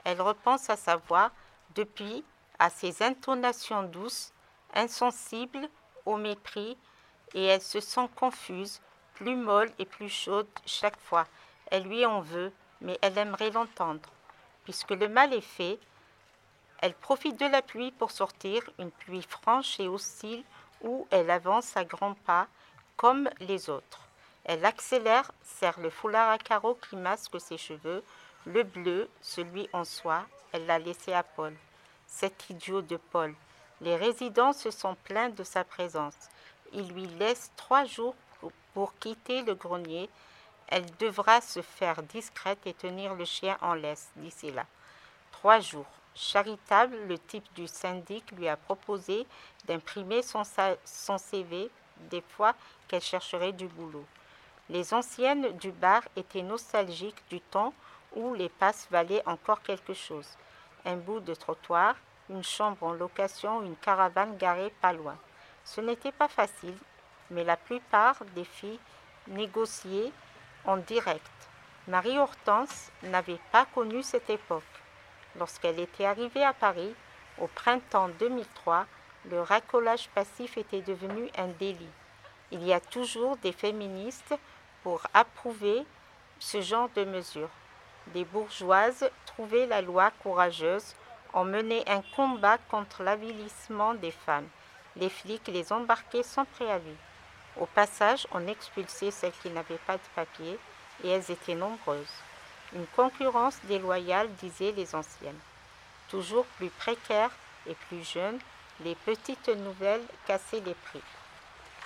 [0.04, 1.30] Elle repense à sa voix,
[1.74, 2.24] depuis,
[2.58, 4.32] à ses intonations douces,
[4.74, 5.68] insensibles
[6.06, 6.76] au mépris,
[7.34, 8.80] et elle se sent confuse,
[9.14, 11.26] plus molle et plus chaude chaque fois.
[11.70, 14.08] Elle lui en veut, mais elle aimerait l'entendre.
[14.64, 15.78] Puisque le mal est fait,
[16.82, 20.42] elle profite de la pluie pour sortir, une pluie franche et hostile
[20.82, 22.48] où elle avance à grands pas,
[22.96, 24.00] comme les autres.
[24.44, 28.02] Elle accélère, serre le foulard à carreaux qui masque ses cheveux,
[28.46, 31.54] le bleu, celui en soie, elle l'a laissé à Paul.
[32.08, 33.32] Cet idiot de Paul.
[33.80, 36.16] Les résidents se sont plaints de sa présence.
[36.72, 38.16] Il lui laisse trois jours
[38.74, 40.10] pour quitter le grenier.
[40.66, 44.66] Elle devra se faire discrète et tenir le chien en laisse d'ici là.
[45.30, 45.86] Trois jours.
[46.14, 49.26] Charitable, le type du syndic lui a proposé
[49.66, 50.44] d'imprimer son,
[51.18, 51.70] CV
[52.10, 52.54] des fois
[52.86, 54.04] qu'elle chercherait du boulot.
[54.68, 57.72] Les anciennes du bar étaient nostalgiques du temps
[58.14, 60.28] où les passes valaient encore quelque chose.
[60.84, 61.96] Un bout de trottoir,
[62.28, 65.16] une chambre en location, une caravane garée pas loin.
[65.64, 66.76] Ce n'était pas facile,
[67.30, 68.80] mais la plupart des filles
[69.28, 70.12] négociaient
[70.64, 71.30] en direct.
[71.88, 74.81] Marie-Hortense n'avait pas connu cette époque.
[75.38, 76.94] Lorsqu'elle était arrivée à Paris,
[77.38, 78.86] au printemps 2003,
[79.30, 81.88] le racolage passif était devenu un délit.
[82.50, 84.34] Il y a toujours des féministes
[84.82, 85.84] pour approuver
[86.38, 87.50] ce genre de mesures.
[88.08, 90.94] Des bourgeoises trouvaient la loi courageuse,
[91.32, 94.48] ont mené un combat contre l'avilissement des femmes.
[94.96, 96.96] Les flics les embarquaient sans préavis.
[97.58, 100.58] Au passage, on expulsait celles qui n'avaient pas de papier,
[101.04, 102.22] et elles étaient nombreuses.
[102.74, 105.38] Une concurrence déloyale, disaient les anciennes.
[106.08, 107.30] Toujours plus précaires
[107.66, 108.38] et plus jeunes,
[108.80, 111.02] les petites nouvelles cassaient les prix.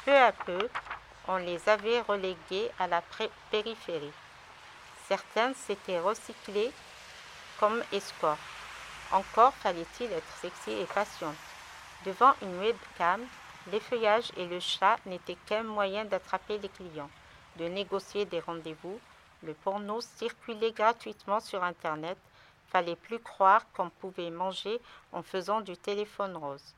[0.05, 0.69] Peu à peu,
[1.29, 3.03] on les avait reléguées à la
[3.51, 4.13] périphérie.
[5.09, 6.73] Certaines s'étaient recyclées
[7.59, 8.39] comme escorts.
[9.13, 11.37] Encore fallait-il être sexy et patiente.
[12.05, 13.25] Devant une webcam,
[13.73, 17.11] l'effeuillage et le chat n'étaient qu'un moyen d'attraper les clients,
[17.57, 19.01] de négocier des rendez-vous,
[19.43, 22.19] le porno circulait gratuitement sur Internet.
[22.69, 24.81] Fallait plus croire qu'on pouvait manger
[25.13, 26.75] en faisant du téléphone rose.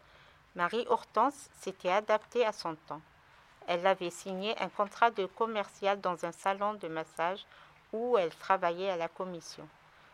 [0.55, 3.01] Marie Hortense s'était adaptée à son temps.
[3.67, 7.45] Elle avait signé un contrat de commercial dans un salon de massage
[7.93, 9.69] où elle travaillait à la commission.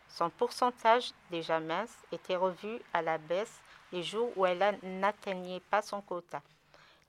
[0.08, 3.60] Son pourcentage, déjà mince, était revu à la baisse
[3.92, 6.40] les jours où elle n'atteignait pas son quota.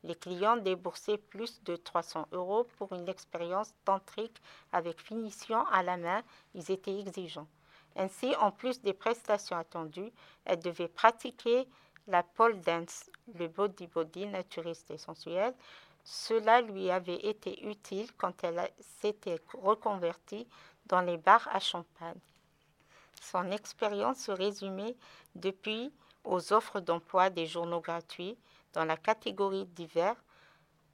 [0.05, 4.39] Les clients déboursaient plus de 300 euros pour une expérience tantrique
[4.71, 6.21] avec finition à la main.
[6.53, 7.47] Ils étaient exigeants.
[7.95, 10.11] Ainsi, en plus des prestations attendues,
[10.45, 11.67] elle devait pratiquer
[12.07, 15.55] la pole dance, le body body naturiste et sensuel.
[16.03, 20.47] Cela lui avait été utile quand elle s'était reconvertie
[20.85, 22.19] dans les bars à champagne.
[23.21, 24.95] Son expérience se résumait
[25.33, 25.91] depuis
[26.23, 28.37] aux offres d'emploi des journaux gratuits,
[28.75, 30.15] dans la catégorie d'hiver,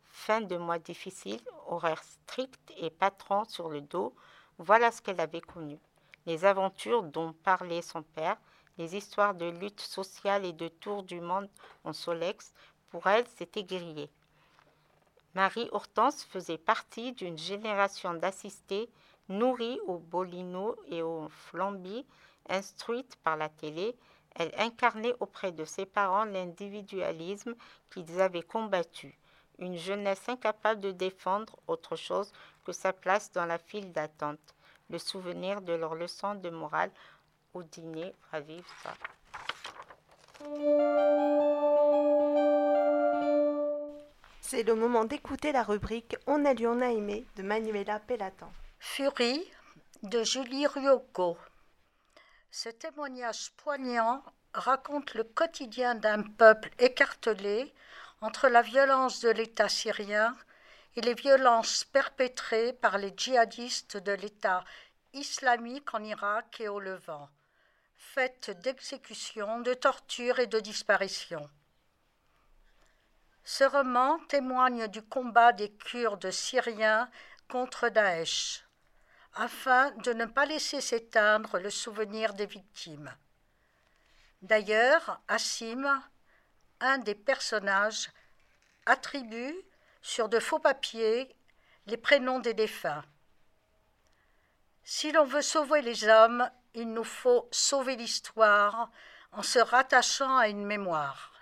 [0.06, 4.16] fin de mois difficile, horaires stricts et patron sur le dos,
[4.60, 5.80] voilà ce qu'elle avait connu.
[6.28, 8.38] Les aventures dont parlait son père,
[8.78, 11.50] les histoires de lutte sociale et de tour du monde
[11.84, 12.54] en Solex,
[12.92, 14.10] Pour elle, c'était grillé.
[15.34, 18.90] Marie Hortense faisait partie d'une génération d'assistés
[19.30, 22.06] nourris au bolino et au flambi,
[22.50, 23.96] instruites par la télé.
[24.36, 27.56] Elle incarnait auprès de ses parents l'individualisme
[27.90, 29.18] qu'ils avaient combattu,
[29.60, 32.32] une jeunesse incapable de défendre autre chose
[32.66, 34.56] que sa place dans la file d'attente.
[34.90, 36.92] Le souvenir de leurs leçons de morale
[37.54, 38.94] au dîner ravive ça.
[44.42, 48.52] C'est le moment d'écouter la rubrique On a lu, on a aimé de Manuela Pellatan.
[48.80, 49.50] Furie
[50.04, 51.38] de Julie Ryoko.
[52.54, 54.22] Ce témoignage poignant
[54.54, 57.74] raconte le quotidien d'un peuple écartelé
[58.20, 60.36] entre la violence de l'État syrien
[60.98, 64.66] et les violences perpétrées par les djihadistes de l'État
[65.14, 67.30] islamique en Irak et au Levant,
[67.96, 71.50] faites d'exécutions, de tortures et de disparitions.
[73.46, 77.10] Ce roman témoigne du combat des Kurdes syriens
[77.48, 78.66] contre Daesh,
[79.36, 83.14] afin de ne pas laisser s'éteindre le souvenir des victimes.
[84.42, 85.84] D'ailleurs, Assim,
[86.80, 88.10] un des personnages,
[88.86, 89.56] attribue
[90.02, 91.36] sur de faux papiers
[91.86, 93.04] les prénoms des défunts.
[94.84, 98.90] Si l'on veut sauver les hommes, il nous faut sauver l'histoire
[99.32, 101.34] en se rattachant à une mémoire.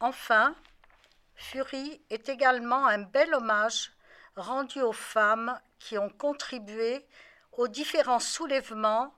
[0.00, 0.54] Enfin,
[1.34, 3.93] Fury est également un bel hommage
[4.36, 7.04] rendu aux femmes qui ont contribué
[7.52, 9.14] aux différents soulèvements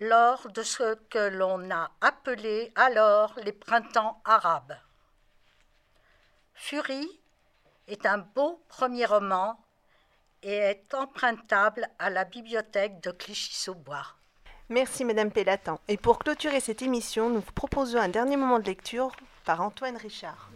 [0.00, 4.76] lors de ce que l'on a appelé alors les printemps arabes.
[6.54, 7.08] Fury
[7.88, 9.58] est un beau premier roman
[10.42, 14.06] et est empruntable à la bibliothèque de Clichy-sous-Bois.
[14.68, 15.80] Merci Madame Pellatan.
[15.88, 19.10] Et pour clôturer cette émission, nous vous proposons un dernier moment de lecture
[19.44, 20.50] par Antoine Richard.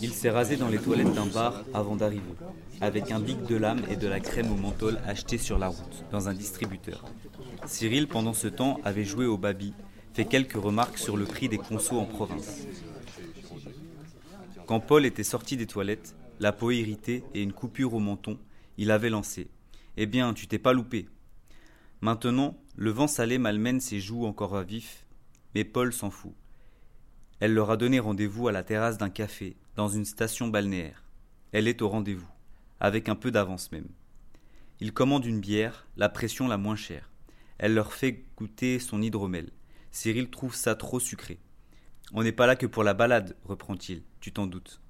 [0.00, 2.22] Il s'est rasé dans les toilettes d'un bar avant d'arriver,
[2.80, 6.04] avec un bic de lame et de la crème au menthol acheté sur la route,
[6.10, 7.04] dans un distributeur.
[7.66, 9.72] Cyril, pendant ce temps, avait joué au baby,
[10.12, 12.66] fait quelques remarques sur le prix des consos en province.
[14.66, 18.38] Quand Paul était sorti des toilettes, la peau irritée et une coupure au menton,
[18.76, 19.48] il avait lancé.
[19.96, 21.08] Eh bien, tu t'es pas loupé.
[22.00, 25.06] Maintenant, le vent salé malmène ses joues encore à vif,
[25.54, 26.32] mais Paul s'en fout.
[27.38, 31.04] Elle leur a donné rendez-vous à la terrasse d'un café, dans une station balnéaire.
[31.52, 32.30] Elle est au rendez-vous,
[32.80, 33.88] avec un peu d'avance même.
[34.80, 37.10] Il commande une bière, la pression la moins chère.
[37.58, 39.50] Elle leur fait goûter son hydromel.
[39.90, 41.38] Cyril trouve ça trop sucré.
[42.14, 44.80] On n'est pas là que pour la balade, reprend-il, tu t'en doutes.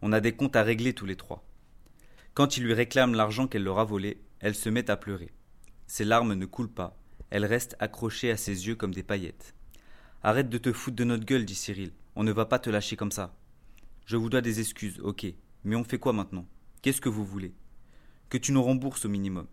[0.00, 1.44] On a des comptes à régler tous les trois.
[2.34, 5.30] Quand il lui réclame l'argent qu'elle leur a volé, elle se met à pleurer.
[5.86, 6.98] Ses larmes ne coulent pas,
[7.32, 9.54] elles restent accrochées à ses yeux comme des paillettes.
[10.22, 11.92] Arrête de te foutre de notre gueule, dit Cyril.
[12.14, 13.34] On ne va pas te lâcher comme ça.
[14.04, 15.24] Je vous dois des excuses, ok.
[15.64, 16.46] Mais on fait quoi maintenant?
[16.82, 17.54] Qu'est-ce que vous voulez?
[18.28, 19.46] Que tu nous rembourses au minimum.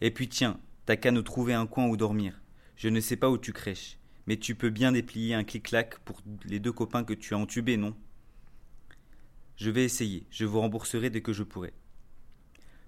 [0.00, 2.40] Et puis tiens, t'as qu'à nous trouver un coin où dormir.
[2.74, 6.22] Je ne sais pas où tu crèches, mais tu peux bien déplier un clic-clac pour
[6.46, 7.94] les deux copains que tu as entubés, non?
[9.56, 11.74] Je vais essayer, je vous rembourserai dès que je pourrai.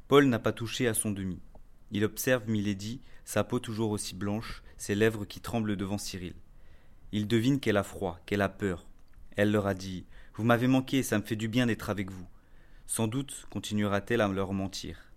[0.09, 1.39] Paul n'a pas touché à son demi.
[1.95, 6.35] Il observe Milady, sa peau toujours aussi blanche, ses lèvres qui tremblent devant Cyril.
[7.13, 8.87] Il devine qu'elle a froid, qu'elle a peur.
[9.37, 12.27] Elle leur a dit Vous m'avez manqué, ça me fait du bien d'être avec vous.
[12.87, 15.13] Sans doute continuera-t-elle à leur mentir.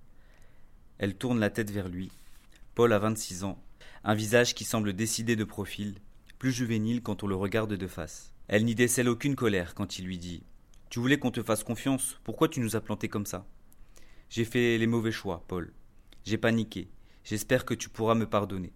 [0.97, 2.11] Elle tourne la tête vers lui.
[2.75, 3.63] Paul a vingt-six ans,
[4.03, 5.95] un visage qui semble décidé de profil,
[6.39, 8.33] plus juvénile quand on le regarde de face.
[8.49, 10.43] Elle n'y décèle aucune colère quand il lui dit
[10.89, 13.47] Tu voulais qu'on te fasse confiance, pourquoi tu nous as plantés comme ça?
[14.29, 15.71] J'ai fait les mauvais choix, Paul.
[16.25, 16.87] J'ai paniqué.
[17.23, 18.73] J'espère que tu pourras me pardonner.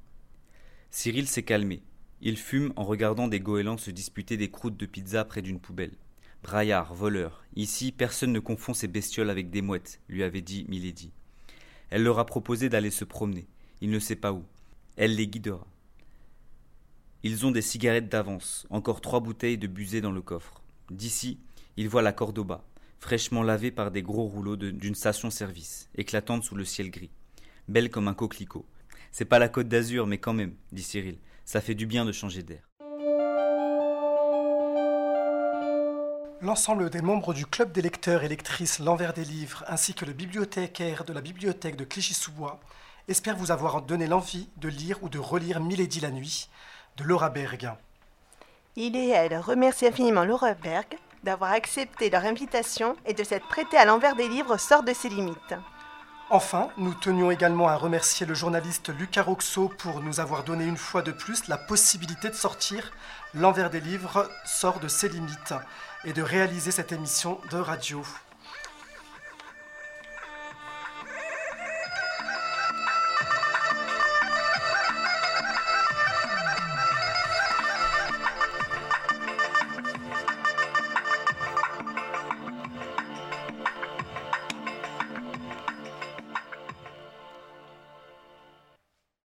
[0.92, 1.82] Cyril s'est calmé.
[2.22, 5.96] Il fume en regardant des goélands se disputer des croûtes de pizza près d'une poubelle.
[6.44, 7.44] Braillard, voleur.
[7.56, 11.12] Ici, personne ne confond ces bestioles avec des mouettes, lui avait dit Milady.
[11.90, 13.48] Elle leur a proposé d'aller se promener.
[13.82, 14.44] Il ne sait pas où.
[14.96, 15.66] Elle les guidera.
[17.24, 20.62] Ils ont des cigarettes d'avance, encore trois bouteilles de busée dans le coffre.
[20.92, 21.40] D'ici,
[21.78, 22.64] ils voient la Cordoba,
[23.00, 27.10] fraîchement lavée par des gros rouleaux d'une station-service, éclatante sous le ciel gris,
[27.70, 28.66] belle comme un coquelicot.
[29.12, 32.12] C'est pas la côte d'Azur, mais quand même, dit Cyril, ça fait du bien de
[32.12, 32.70] changer d'air.
[36.42, 40.14] L'ensemble des membres du club des lecteurs et lectrices L'Envers des livres, ainsi que le
[40.14, 42.60] bibliothécaire de la bibliothèque de Clichy-sous-Bois,
[43.10, 46.50] espèrent vous avoir donné l'envie de lire ou de relire Milady la nuit
[46.96, 47.74] de Laura Berg.
[48.76, 53.76] Il et elle remercient infiniment Laura Berg d'avoir accepté leur invitation et de s'être prêté
[53.78, 55.56] à l'envers des livres sort de ses limites.
[56.32, 60.78] Enfin, nous tenions également à remercier le journaliste Lucas Roxo pour nous avoir donné une
[60.78, 62.92] fois de plus la possibilité de sortir
[63.34, 65.54] L'envers des livres sort de ses limites
[66.04, 68.04] et de réaliser cette émission de radio.